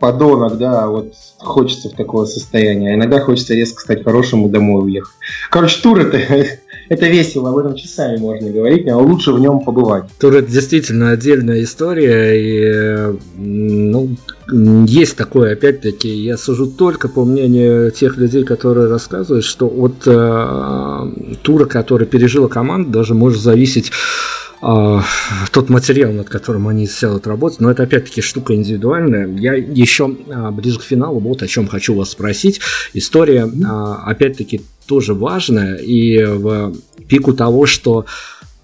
[0.00, 2.92] подонок, да, вот хочется в такое состояние.
[2.92, 5.14] А иногда хочется резко стать хорошим и домой уехать.
[5.50, 6.18] Короче, тур это,
[6.88, 10.04] это весело, об этом часами можно говорить, но лучше в нем побывать.
[10.18, 14.10] Тур это действительно отдельная история, и ну,
[14.86, 21.36] есть такое, опять-таки, я сужу только по мнению тех людей, которые рассказывают, что от э,
[21.42, 24.33] тура, который пережила команда, даже может зависеть а,
[25.52, 29.28] тот материал, над которым они сядут работать, но это опять-таки штука индивидуальная.
[29.28, 32.60] Я еще а, ближе к финалу вот о чем хочу вас спросить.
[32.94, 36.74] История, а, опять-таки, тоже важная, и в
[37.08, 38.06] пику того, что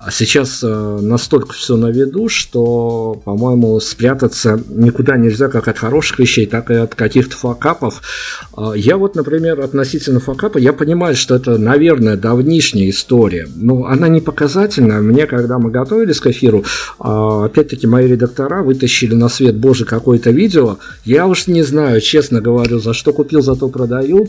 [0.03, 6.21] а сейчас э, настолько все на виду, что, по-моему, спрятаться никуда нельзя как от хороших
[6.21, 8.01] вещей, так и от каких-то факапов.
[8.57, 13.47] Э, я вот, например, относительно факапа, я понимаю, что это, наверное, давнишняя история.
[13.55, 15.03] Но она не показательная.
[15.03, 16.65] Мне, когда мы готовились к эфиру,
[16.99, 20.79] э, опять-таки, мои редактора вытащили на свет Божий какое-то видео.
[21.05, 24.29] Я уж не знаю, честно говорю, за что купил, за то продаю.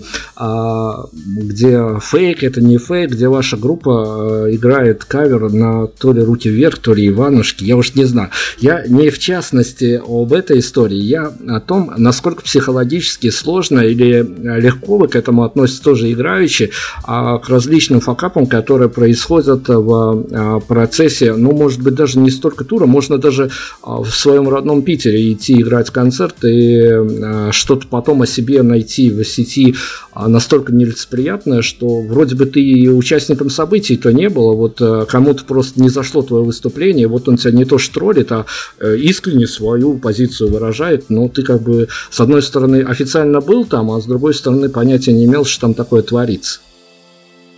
[1.13, 6.80] Где фейк, это не фейк, где ваша группа играет кавер на то ли руки вверх,
[6.80, 8.30] то ли Иванушки, я уж не знаю.
[8.59, 14.26] Я не в частности об этой истории, я о том, насколько психологически сложно или
[14.59, 16.72] легко вы к этому относитесь тоже играючи,
[17.03, 22.64] а к различным факапам, которые происходят в а, процессе, ну, может быть, даже не столько
[22.64, 23.51] тура, можно даже
[23.84, 29.09] а, в своем родном Питере идти играть концерт и а, что-то потом о себе найти
[29.09, 29.76] в сети
[30.16, 36.22] настолько нелицеприятное, что вроде бы ты участником событий-то не было, вот кому-то просто не зашло
[36.22, 38.45] твое выступление, вот он тебя не то что троллит, а
[38.80, 43.91] э, искренне свою позицию выражает, но ты как бы с одной стороны официально был там,
[43.91, 46.62] а с другой стороны понятия не имел, что там такое творится.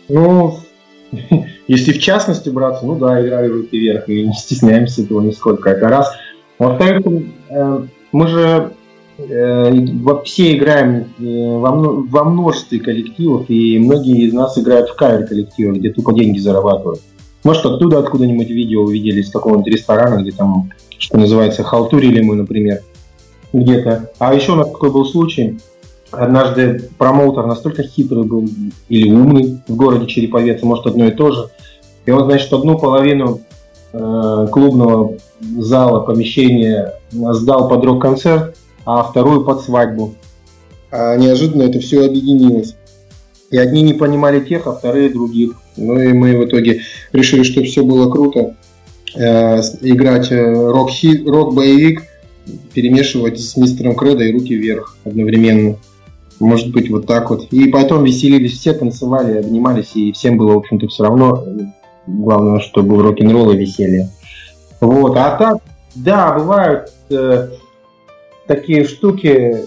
[0.10, 0.58] Ну,
[1.68, 5.70] если в частности браться, ну да, играли руки вверх, и не стесняемся этого нисколько.
[5.70, 6.12] Это раз.
[6.58, 7.06] Во-вторых,
[7.50, 8.72] э, мы же
[9.20, 9.72] э,
[10.26, 16.12] все играем во множестве коллективов, и многие из нас играют в кавер коллективах, где тупо
[16.12, 17.02] деньги зарабатывают.
[17.44, 22.82] Может, оттуда откуда-нибудь видео увидели из какого-нибудь ресторана, где там, что называется, халтурили мы, например,
[23.52, 24.12] где-то.
[24.20, 25.58] А еще у нас такой был случай,
[26.14, 28.48] Однажды промоутер настолько хитрый был
[28.88, 31.50] или умный в городе Череповец, может одно и то же.
[32.06, 33.42] И он, значит, одну половину
[33.94, 35.16] э, клубного
[35.58, 40.14] зала, помещения сдал под рок-концерт, а вторую под свадьбу.
[40.92, 42.76] А неожиданно это все объединилось.
[43.50, 45.54] И одни не понимали тех, а вторые других.
[45.78, 48.56] Ну и мы в итоге решили, что все было круто.
[49.16, 52.04] Э, играть э, рок-боевик,
[52.74, 55.78] перемешивать с мистером Кредо и руки вверх одновременно.
[56.40, 57.48] Может быть, вот так вот.
[57.52, 61.46] И потом веселились все, танцевали, обнимались, и всем было, в общем-то, все равно.
[62.06, 64.10] Главное, чтобы в рок-н-ролле веселье.
[64.82, 65.16] Вот.
[65.16, 65.62] А так,
[65.96, 67.50] да, бывают э,
[68.48, 69.64] такие штуки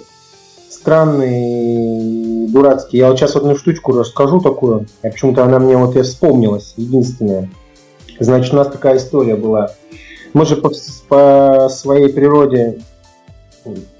[0.69, 3.01] странные, дурацкие.
[3.01, 4.87] Я вот сейчас одну штучку расскажу такую.
[5.03, 7.51] Я почему-то она мне вот и вспомнилась, единственная.
[8.19, 9.71] Значит, у нас такая история была.
[10.33, 10.71] Мы же по,
[11.09, 12.79] по своей природе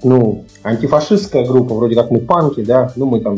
[0.03, 3.37] ну, антифашистская группа, вроде как мы панки, да, ну, мы там,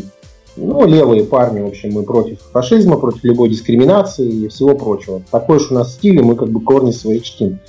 [0.55, 5.21] ну, левые парни, в общем, мы против фашизма, против любой дискриминации и всего прочего.
[5.32, 7.59] Такой уж у нас стиль, и мы как бы корни свои чтим.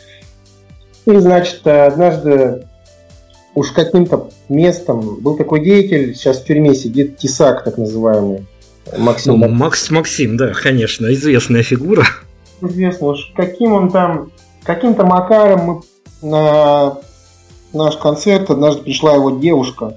[1.07, 2.67] И, значит, однажды
[3.55, 8.47] уж каким-то местом был такой деятель, сейчас в тюрьме сидит Тесак, так называемый.
[8.97, 9.39] Максим.
[9.39, 12.05] Ну, Макс, Максим, да, конечно, известная фигура.
[12.61, 14.31] Известно, уж каким он там,
[14.65, 15.81] каким-то макаром мы
[16.23, 16.99] на
[17.73, 19.97] наш концерт, однажды пришла его девушка.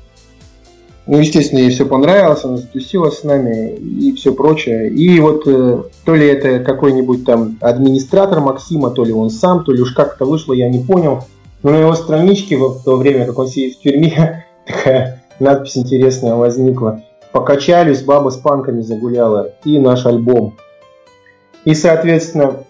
[1.06, 4.90] Ну, естественно, ей все понравилось, она затусилась с нами и все прочее.
[4.90, 9.74] И вот э, то ли это какой-нибудь там администратор Максима, то ли он сам, то
[9.74, 11.26] ли уж как это вышло, я не понял.
[11.64, 16.36] Но на его страничке в то время, как он сидит в тюрьме, такая надпись интересная
[16.36, 17.02] возникла.
[17.32, 19.54] Покачались, баба с панками загуляла.
[19.64, 20.56] И наш альбом.
[21.66, 22.66] И, соответственно,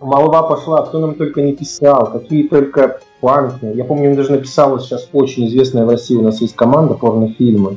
[0.00, 3.66] молва пошла, кто нам только не писал, какие только Панки.
[3.74, 7.76] Я помню, он даже написал сейчас очень известная в России, у нас есть команда порнофильмы.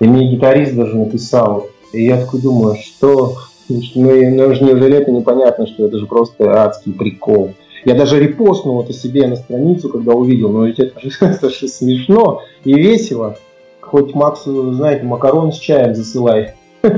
[0.00, 1.68] И мне гитарист даже написал.
[1.92, 3.36] И я такой думаю, что...
[3.68, 7.52] Ну, ну же неужели это непонятно, что это же просто адский прикол.
[7.84, 11.68] Я даже репостнул это себе на страницу, когда увидел, но ведь это же, это же
[11.68, 13.36] смешно и весело.
[13.80, 16.54] Хоть Максу, знаете, макарон с чаем засылай.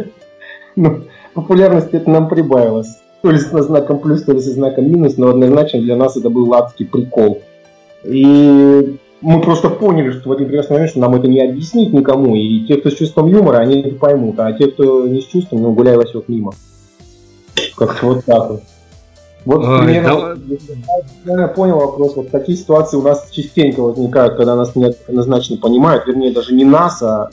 [0.77, 1.03] Ну,
[1.35, 2.99] популярность это нам прибавилось.
[3.23, 6.31] То ли со знаком плюс, то ли со знаком минус, но однозначно для нас это
[6.31, 7.43] был адский прикол.
[8.03, 12.35] И мы просто поняли, что в один прекрасный момент, что нам это не объяснить никому.
[12.35, 14.41] И те, кто с чувством юмора, они это поймут.
[14.41, 16.53] А те, кто не с чувством, ну, гуляй Васек мимо.
[17.77, 18.63] Как-то вот так вот.
[19.45, 20.37] Вот примерно,
[21.25, 21.43] да...
[21.43, 22.17] я понял вопрос.
[22.17, 27.03] Вот такие ситуации у нас частенько возникают, когда нас неоднозначно понимают, вернее, даже не нас,
[27.03, 27.31] а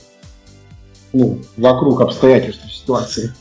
[1.14, 3.32] ну, вокруг обстоятельств ситуации.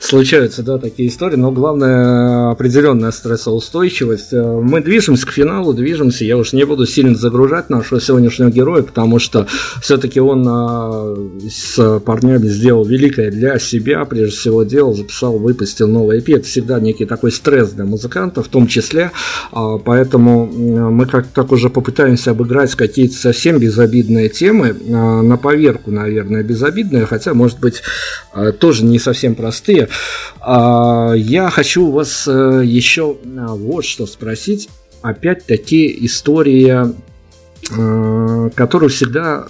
[0.00, 4.32] Случаются, да, такие истории, но главное определенная стрессоустойчивость.
[4.32, 6.24] Э, мы движемся к финалу, движемся.
[6.24, 9.46] Я уж не буду сильно загружать нашего сегодняшнего героя, потому что
[9.82, 16.20] все-таки он э, с парнями сделал великое для себя, прежде всего делал, записал, выпустил новый
[16.20, 16.36] EP.
[16.36, 19.10] Это всегда некий такой стресс для музыканта, в том числе.
[19.52, 24.74] А, поэтому мы как так уже попытаемся обыграть какие-то совсем безобидные темы.
[24.90, 27.82] А, на поверку, наверное, безобидные, хотя, может быть,
[28.58, 29.88] тоже не совсем простые простые.
[30.40, 34.68] А, я хочу у вас э, еще а, вот что спросить.
[35.02, 36.92] Опять-таки история,
[37.70, 39.46] э, которую всегда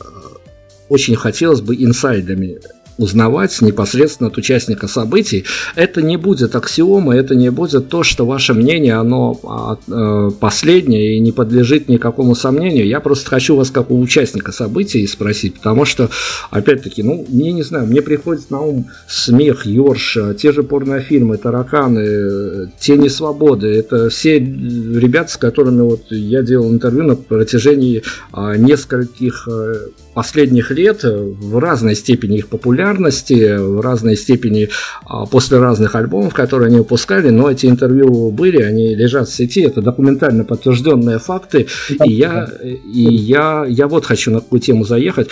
[0.88, 2.58] очень хотелось бы инсайдами
[2.99, 5.44] узнавать непосредственно от участника событий.
[5.74, 11.16] Это не будет аксиома, это не будет то, что ваше мнение, оно а, э, последнее
[11.16, 12.86] и не подлежит никакому сомнению.
[12.86, 16.11] Я просто хочу вас как у участника событий спросить, потому что,
[16.51, 22.70] опять-таки, ну, мне не знаю, мне приходит на ум смех, Йорш, те же порнофильмы, тараканы,
[22.78, 23.68] тени свободы.
[23.68, 28.02] Это все ребята, с которыми вот я делал интервью на протяжении
[28.32, 34.70] а, нескольких э, последних лет в разной степени их популярности, в разной степени
[35.05, 39.60] а, после разных альбомов, которые они выпускали, но эти интервью были, они лежат в сети,
[39.60, 41.66] это документально подтвержденные факты,
[42.02, 45.28] и я, и я, я вот хочу на какую тему заехать.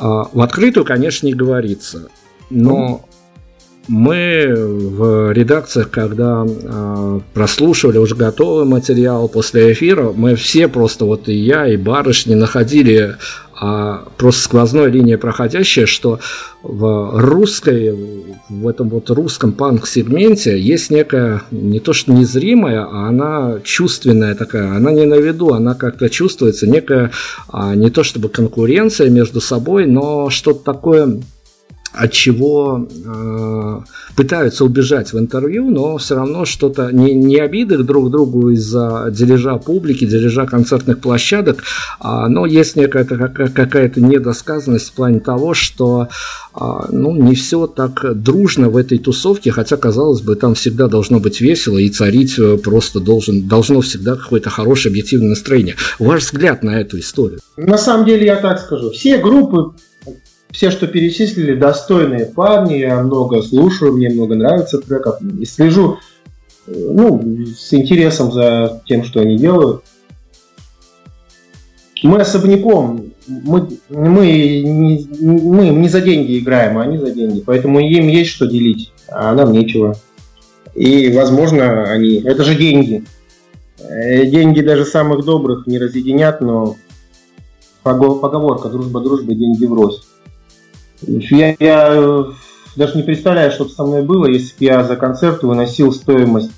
[0.00, 2.08] А, в открытую, конечно, не говорится,
[2.50, 3.04] но
[3.88, 11.28] мы в редакциях, когда э, прослушивали уже готовый материал после эфира, мы все просто, вот
[11.28, 13.16] и я, и барышни, находили
[13.62, 16.18] а просто сквозной линия проходящая, что
[16.62, 17.94] в русской,
[18.48, 24.74] в этом вот русском панк-сегменте есть некая, не то что незримая, а она чувственная такая,
[24.74, 27.10] она не на виду, она как-то чувствуется, некая,
[27.48, 31.20] а, не то чтобы конкуренция между собой, но что-то такое
[31.92, 33.80] от чего э,
[34.14, 39.56] пытаются убежать в интервью, но все равно что-то не, не обиды друг другу из-за дележа
[39.56, 41.62] публики, дележа концертных площадок,
[41.98, 46.08] а, но есть некая какая-то недосказанность в плане того, что
[46.52, 51.18] а, ну, не все так дружно в этой тусовке, хотя, казалось бы, там всегда должно
[51.20, 55.76] быть весело и царить э, просто должен, должно всегда какое-то хорошее объективное настроение.
[55.98, 57.40] Ваш взгляд на эту историю?
[57.56, 59.72] На самом деле, я так скажу, все группы
[60.52, 65.98] все, что перечислили, достойные парни, я много слушаю, мне много нравится треков и слежу
[66.66, 67.22] э, ну,
[67.56, 69.82] с интересом за тем, что они делают.
[72.02, 77.78] Мы особняком, мы, мы, не, мы не за деньги играем, а они за деньги, поэтому
[77.78, 79.96] им есть что делить, а нам нечего.
[80.74, 82.22] И, возможно, они...
[82.22, 83.04] Это же деньги.
[83.78, 86.76] Э, деньги даже самых добрых не разъединят, но
[87.82, 90.09] поговорка «дружба дружба, деньги врозь».
[91.02, 92.24] Я, я э,
[92.76, 96.50] даже не представляю, что бы со мной было, если бы я за концерт выносил стоимость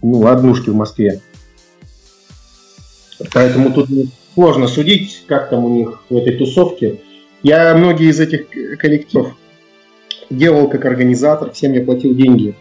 [0.00, 1.20] ну, однушки в Москве.
[3.32, 3.88] Поэтому тут
[4.34, 7.00] сложно судить, как там у них в этой тусовке.
[7.42, 8.48] Я многие из этих
[8.78, 9.34] коллективов
[10.30, 12.54] делал как организатор, всем я платил деньги.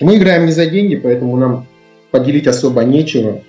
[0.00, 1.66] Мы играем не за деньги, поэтому нам
[2.10, 3.42] поделить особо нечего.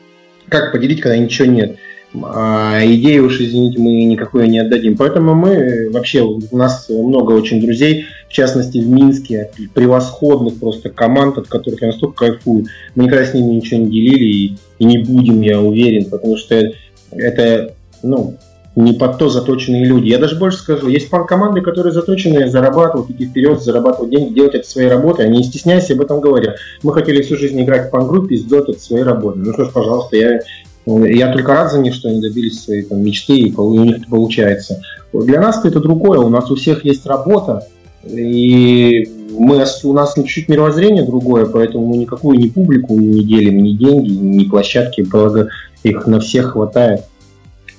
[0.50, 1.78] Как поделить, когда ничего нет?
[2.24, 4.96] А идеи уж, извините, мы никакой не отдадим.
[4.96, 11.38] Поэтому мы вообще, у нас много очень друзей, в частности в Минске, превосходных просто команд,
[11.38, 12.66] от которых я настолько кайфую.
[12.96, 16.72] Мы никогда с ними ничего не делили и, и не будем, я уверен, потому что
[17.12, 17.74] это,
[18.04, 18.38] ну,
[18.76, 20.10] не под то заточенные люди.
[20.10, 24.68] Я даже больше скажу, есть команды, которые заточены зарабатывать, идти вперед, зарабатывать деньги, делать это
[24.68, 26.58] своей работой, они не стесняясь об этом говорят.
[26.84, 29.44] Мы хотели всю жизнь играть в пан-группе и сделать это своей работой.
[29.44, 30.40] Ну что ж, пожалуйста, я
[30.86, 34.08] я только рад за них, что они добились своей там, мечты, и у них это
[34.08, 34.82] получается.
[35.14, 36.20] Для нас это другое.
[36.20, 37.68] У нас у всех есть работа,
[38.04, 43.72] и мы, у нас чуть-чуть мировоззрение другое, поэтому мы никакую ни публику не делим, ни
[43.72, 45.50] деньги, ни площадки, благо
[45.84, 47.02] их на всех хватает.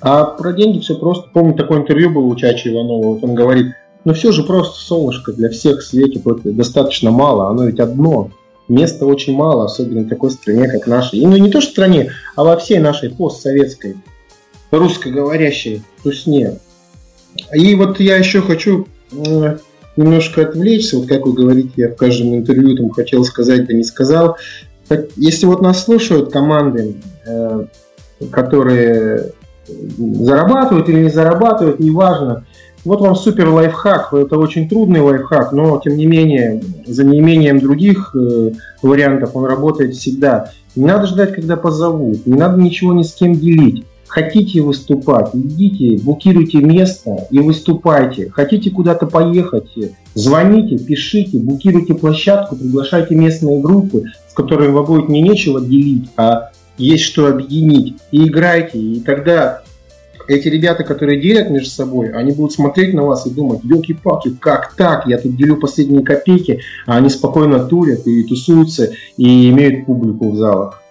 [0.01, 1.29] А про деньги все просто.
[1.33, 3.15] Помню, такое интервью было у Чачи Иванова.
[3.15, 3.69] Вот он говорит,
[4.05, 8.31] ну все же просто солнышко для всех в свете достаточно мало, оно ведь одно
[8.69, 11.17] места очень мало, особенно в такой стране, как наша.
[11.17, 13.97] И ну не то что стране, а во всей нашей постсоветской,
[14.71, 16.59] русскоговорящей тусне.
[17.53, 18.87] И вот я еще хочу
[19.97, 23.85] немножко отвлечься, вот как вы говорите, я в каждом интервью там хотел сказать, да не
[23.85, 24.37] сказал.
[25.17, 27.67] Если вот нас слушают команды, э,
[28.31, 29.33] которые
[29.67, 32.47] зарабатывают или не зарабатывают, неважно,
[32.87, 34.15] вот вам супер лайфхак.
[34.15, 39.95] Это очень трудный лайфхак, но тем не менее, за неимением других э, вариантов он работает
[39.95, 40.53] всегда.
[40.77, 42.27] Не надо ждать, когда позовут.
[42.27, 43.85] Не надо ничего ни с кем делить.
[44.07, 48.31] Хотите выступать, идите, букируйте место и выступайте.
[48.31, 49.67] Хотите куда-то поехать,
[50.15, 56.51] звоните, пишите, букируйте площадку, приглашайте местные группы, с которыми вы будете не нечего делить, а
[56.79, 57.97] есть что объединить.
[58.13, 59.63] И играйте, и тогда
[60.29, 64.75] эти ребята, которые делят между собой, они будут смотреть на вас и думать, елки-палки, как
[64.75, 65.07] так?
[65.07, 70.37] Я тут делю последние копейки, а они спокойно турят и тусуются и имеют публику в
[70.37, 70.83] залах.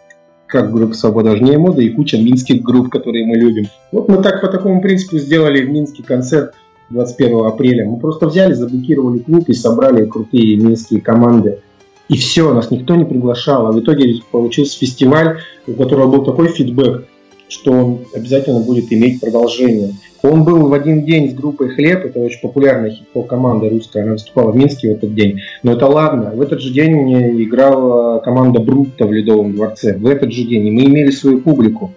[0.47, 3.67] Как группа «Свобода Жнее мода» и куча минских групп, которые мы любим.
[3.91, 6.53] Вот мы так по такому принципу сделали в Минске концерт
[6.91, 7.85] 21 апреля.
[7.85, 11.59] Мы просто взяли, заблокировали клуб и собрали крутые минские команды.
[12.07, 13.67] И все, нас никто не приглашал.
[13.67, 17.05] А в итоге получился фестиваль, у которого был такой фидбэк,
[17.47, 19.91] что он обязательно будет иметь продолжение.
[20.21, 24.13] Он был в один день с группой «Хлеб», это очень популярная хип-хоп команда русская, она
[24.13, 25.41] выступала в Минске в этот день.
[25.61, 30.31] Но это ладно, в этот же день играла команда «Брутто» в Ледовом дворце, в этот
[30.31, 31.93] же день, и мы имели свою публику.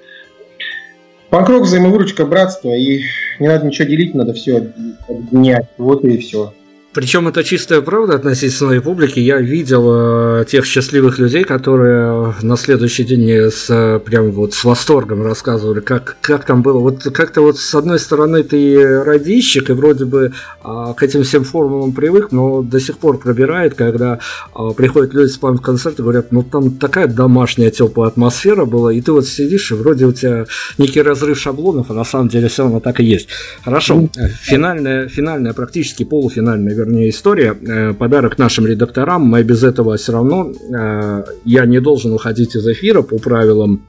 [1.31, 3.01] Панкрок, взаимовыручка, братство, и
[3.39, 4.73] не надо ничего делить, надо все
[5.09, 6.53] объединять, вот и все.
[6.99, 9.21] Причем это чистая правда относительно своей публики.
[9.21, 15.23] Я видел э, тех счастливых людей, которые на следующий день с прям вот с восторгом
[15.23, 16.81] рассказывали, как, как там было.
[16.81, 20.33] Вот как-то вот с одной стороны ты радищик и вроде бы
[20.65, 24.19] э, к этим всем формулам привык, но до сих пор пробирает, когда
[24.57, 29.01] э, приходят люди с панк-концерта и говорят, ну там такая домашняя теплая атмосфера была, и
[29.01, 30.47] ты вот сидишь, и вроде у тебя
[30.79, 33.29] некий разрыв шаблонов, а на самом деле все равно так и есть.
[33.63, 34.09] Хорошо,
[34.41, 37.55] финальная, финальная, практически полуфинальная вернее, история.
[37.55, 39.23] Э, подарок нашим редакторам.
[39.23, 43.83] Мы без этого все равно, э, я не должен уходить из эфира по правилам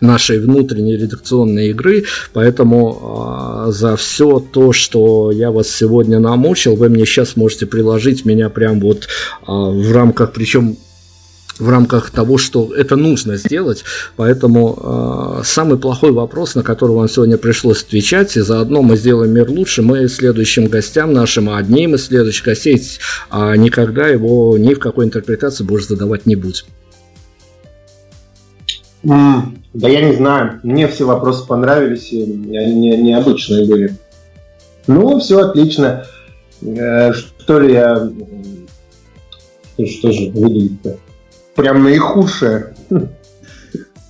[0.00, 6.88] нашей внутренней редакционной игры, поэтому э, за все то, что я вас сегодня намучил, вы
[6.88, 9.06] мне сейчас можете приложить меня прям вот э,
[9.46, 10.76] в рамках, причем
[11.58, 13.84] в рамках того, что это нужно сделать.
[14.16, 19.32] Поэтому э, самый плохой вопрос, на который вам сегодня пришлось отвечать, и заодно мы сделаем
[19.32, 22.80] мир лучше, мы следующим гостям нашим, а одним из следующих гостей,
[23.30, 26.64] э, никогда его ни в какой интерпретации больше задавать не будем.
[29.02, 30.60] Да я не знаю.
[30.62, 32.22] Мне все вопросы понравились, и
[32.56, 33.96] они не, необычные были.
[34.86, 36.06] Ну, все отлично.
[36.62, 38.10] Э, что ли я...
[39.78, 40.98] Что же выглядит-то?
[41.56, 42.74] Прям наихудшее.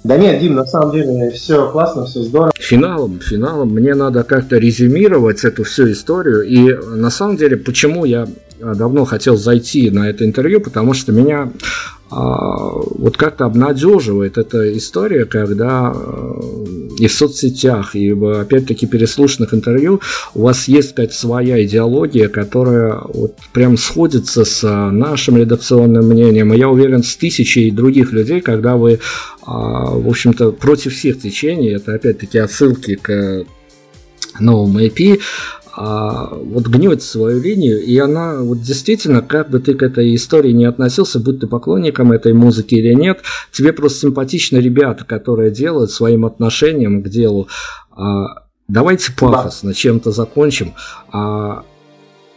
[0.05, 2.53] Да нет, Дим, на самом деле все классно, все здорово.
[2.57, 6.43] Финалом, финалом мне надо как-то резюмировать эту всю историю.
[6.43, 8.29] И на самом деле, почему я
[8.61, 15.25] давно хотел зайти на это интервью, потому что меня а, вот как-то обнадеживает эта история,
[15.25, 16.67] когда э,
[16.99, 20.01] и в соцсетях, и опять-таки, переслушанных интервью
[20.35, 26.59] у вас есть какая-то своя идеология, которая вот прям сходится с нашим редакционным мнением, и
[26.59, 29.01] я уверен, с тысячей других людей, когда вы,
[29.43, 33.45] а, в общем-то, против всех течений, это опять-таки отсылки к
[34.39, 35.21] новому EP,
[35.77, 40.53] а, вот гнет свою линию, и она вот действительно, как бы ты к этой истории
[40.53, 43.21] не относился, будь ты поклонником этой музыки или нет,
[43.53, 47.49] тебе просто симпатичны ребята, которые делают своим отношением к делу.
[47.91, 50.73] А, давайте пафосно чем-то закончим.
[51.13, 51.65] А,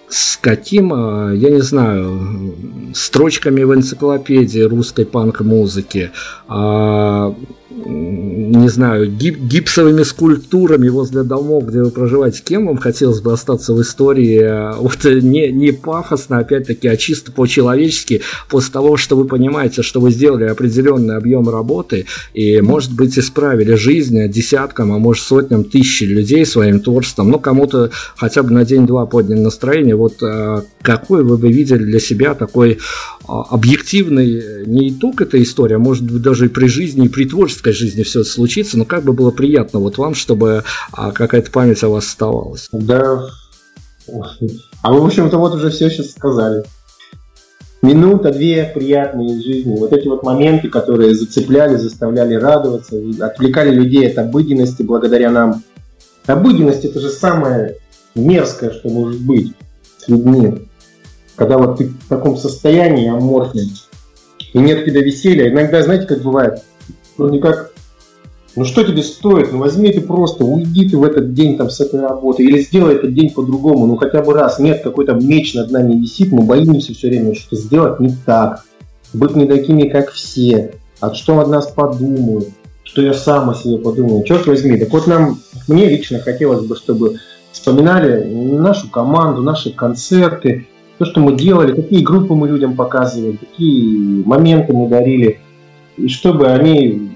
[0.10, 2.56] с каким, а, я не знаю,
[2.94, 6.12] строчками в энциклопедии русской панк-музыки,
[6.48, 7.36] а,
[7.70, 13.74] не знаю, гип гипсовыми скульптурами возле домов, где вы проживаете, кем вам хотелось бы остаться
[13.74, 14.42] в истории?
[14.42, 20.02] А, вот не, не пафосно, опять-таки, а чисто по-человечески, после того, что вы понимаете, что
[20.02, 26.02] вы сделали определенный объем работы и, может быть, исправили жизнь десяткам, а может, сотням тысяч
[26.02, 31.38] людей своим творчеством, ну, кому-то хотя бы на день-два подняли настроение, вот а, какой вы
[31.38, 32.80] бы видели для себя такой
[33.28, 37.26] а, объективный не итог этой истории, а может быть даже и при жизни, и при
[37.26, 41.52] творческой жизни все это случится, но как бы было приятно вот вам, чтобы а, какая-то
[41.52, 42.70] память о вас оставалась.
[42.72, 43.30] Да,
[44.82, 46.64] а вы, в общем-то, вот уже все сейчас сказали.
[47.82, 49.78] Минута, две приятные из жизни.
[49.78, 55.64] Вот эти вот моменты, которые зацепляли, заставляли радоваться, отвлекали людей от обыденности благодаря нам.
[56.26, 57.78] Обыденность это же самое
[58.16, 59.54] мерзкое, что может быть
[60.10, 60.68] людьми.
[61.36, 63.68] Когда вот ты в таком состоянии аморфном,
[64.54, 65.50] и нет тебя веселья.
[65.50, 66.64] Иногда, знаете, как бывает,
[67.18, 67.72] ну никак,
[68.56, 71.80] ну что тебе стоит, ну возьми ты просто, уйди ты в этот день там с
[71.80, 75.72] этой работы, или сделай этот день по-другому, ну хотя бы раз, нет, какой-то меч над
[75.72, 78.64] нами висит, мы боимся все время что-то сделать не так,
[79.14, 82.50] быть не такими, как все, а что от нас подумают,
[82.84, 86.76] что я сам о себе подумаю, черт возьми, так вот нам, мне лично хотелось бы,
[86.76, 87.20] чтобы
[87.52, 90.68] вспоминали нашу команду, наши концерты,
[90.98, 95.40] то, что мы делали, какие группы мы людям показывали, какие моменты мы дарили,
[95.98, 97.10] и чтобы они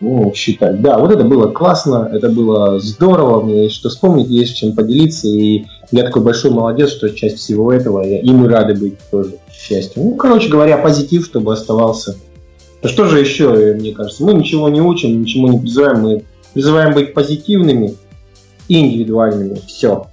[0.00, 0.80] ну, считать.
[0.82, 5.26] Да, вот это было классно, это было здорово, мне есть что вспомнить, есть чем поделиться,
[5.26, 9.52] и я такой большой молодец, что часть всего этого, и мы рады быть тоже, к
[9.52, 10.02] счастью.
[10.02, 12.16] Ну, короче говоря, позитив, чтобы оставался.
[12.82, 16.94] Да что же еще, мне кажется, мы ничего не учим, ничему не призываем, мы призываем
[16.94, 17.94] быть позитивными
[18.68, 19.60] индивидуальными.
[19.66, 20.08] Все.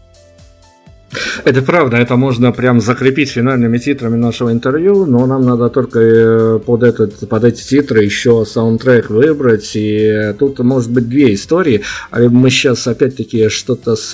[1.45, 6.59] Это правда, это можно прям закрепить финальными титрами нашего интервью, но нам надо только э,
[6.59, 11.81] под, этот, под эти титры еще саундтрек выбрать, и тут может быть две истории.
[12.11, 14.13] А мы сейчас опять-таки что-то с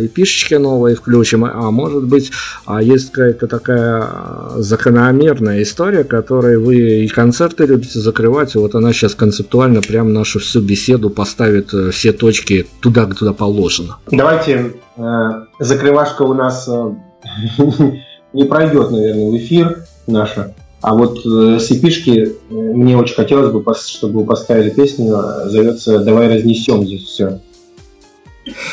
[0.00, 2.30] эпишечки новой включим, а может быть
[2.64, 4.08] а есть какая-то такая
[4.56, 10.38] закономерная история, которой вы и концерты любите закрывать, и вот она сейчас концептуально прям нашу
[10.40, 13.96] всю беседу поставит э, все точки туда, куда положено.
[14.10, 14.70] Давайте э,
[15.58, 16.94] закрывашка у нас э,
[18.32, 20.54] не пройдет, наверное, в эфир наша.
[20.80, 25.98] А вот э, с э, мне очень хотелось бы, чтобы вы поставили песню, э, зовется
[25.98, 27.40] «Давай разнесем здесь все».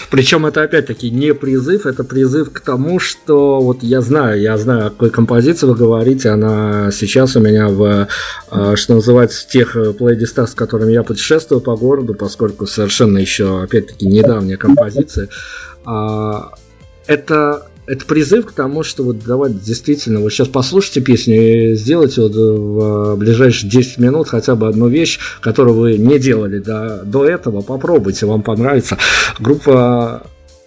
[0.09, 4.87] Причем это опять-таки не призыв, это призыв к тому, что вот я знаю, я знаю,
[4.87, 8.07] о какой композиции вы говорите, она сейчас у меня в,
[8.51, 13.63] э, что называется, в тех плейлистах, с которыми я путешествую по городу, поскольку совершенно еще,
[13.63, 15.27] опять-таки, недавняя композиция.
[15.85, 16.53] А,
[17.07, 22.21] это это призыв к тому, что вот давайте действительно, вот сейчас послушайте песню и сделайте
[22.21, 27.25] вот в ближайшие 10 минут хотя бы одну вещь, которую вы не делали до, до
[27.25, 28.97] этого, попробуйте, вам понравится.
[29.39, 30.25] Группа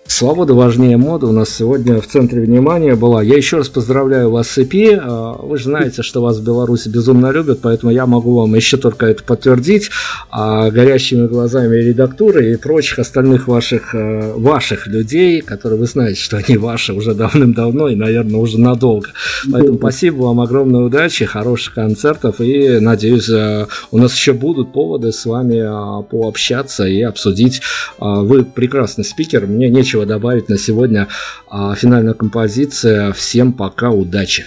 [0.08, 3.22] Свобода важнее моды у нас сегодня в центре внимания была.
[3.22, 4.98] Я еще раз поздравляю вас с EP.
[4.98, 8.78] А, вы же знаете, что вас в Беларуси безумно любят, поэтому я могу вам еще
[8.78, 9.90] только это подтвердить
[10.30, 16.38] а, горящими глазами редактуры и прочих остальных ваших, а, ваших людей, которые вы знаете, что
[16.38, 19.10] они ваши уже давным-давно и, наверное, уже надолго.
[19.52, 25.26] Поэтому спасибо вам, огромной удачи, хороших концертов и, надеюсь, у нас еще будут поводы с
[25.26, 27.60] вами пообщаться и обсудить.
[28.00, 31.08] Вы прекрасный спикер, мне нечего нечего добавить на сегодня.
[31.48, 33.12] А, финальная композиция.
[33.12, 34.46] Всем пока, удачи.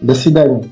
[0.00, 0.64] До свидания.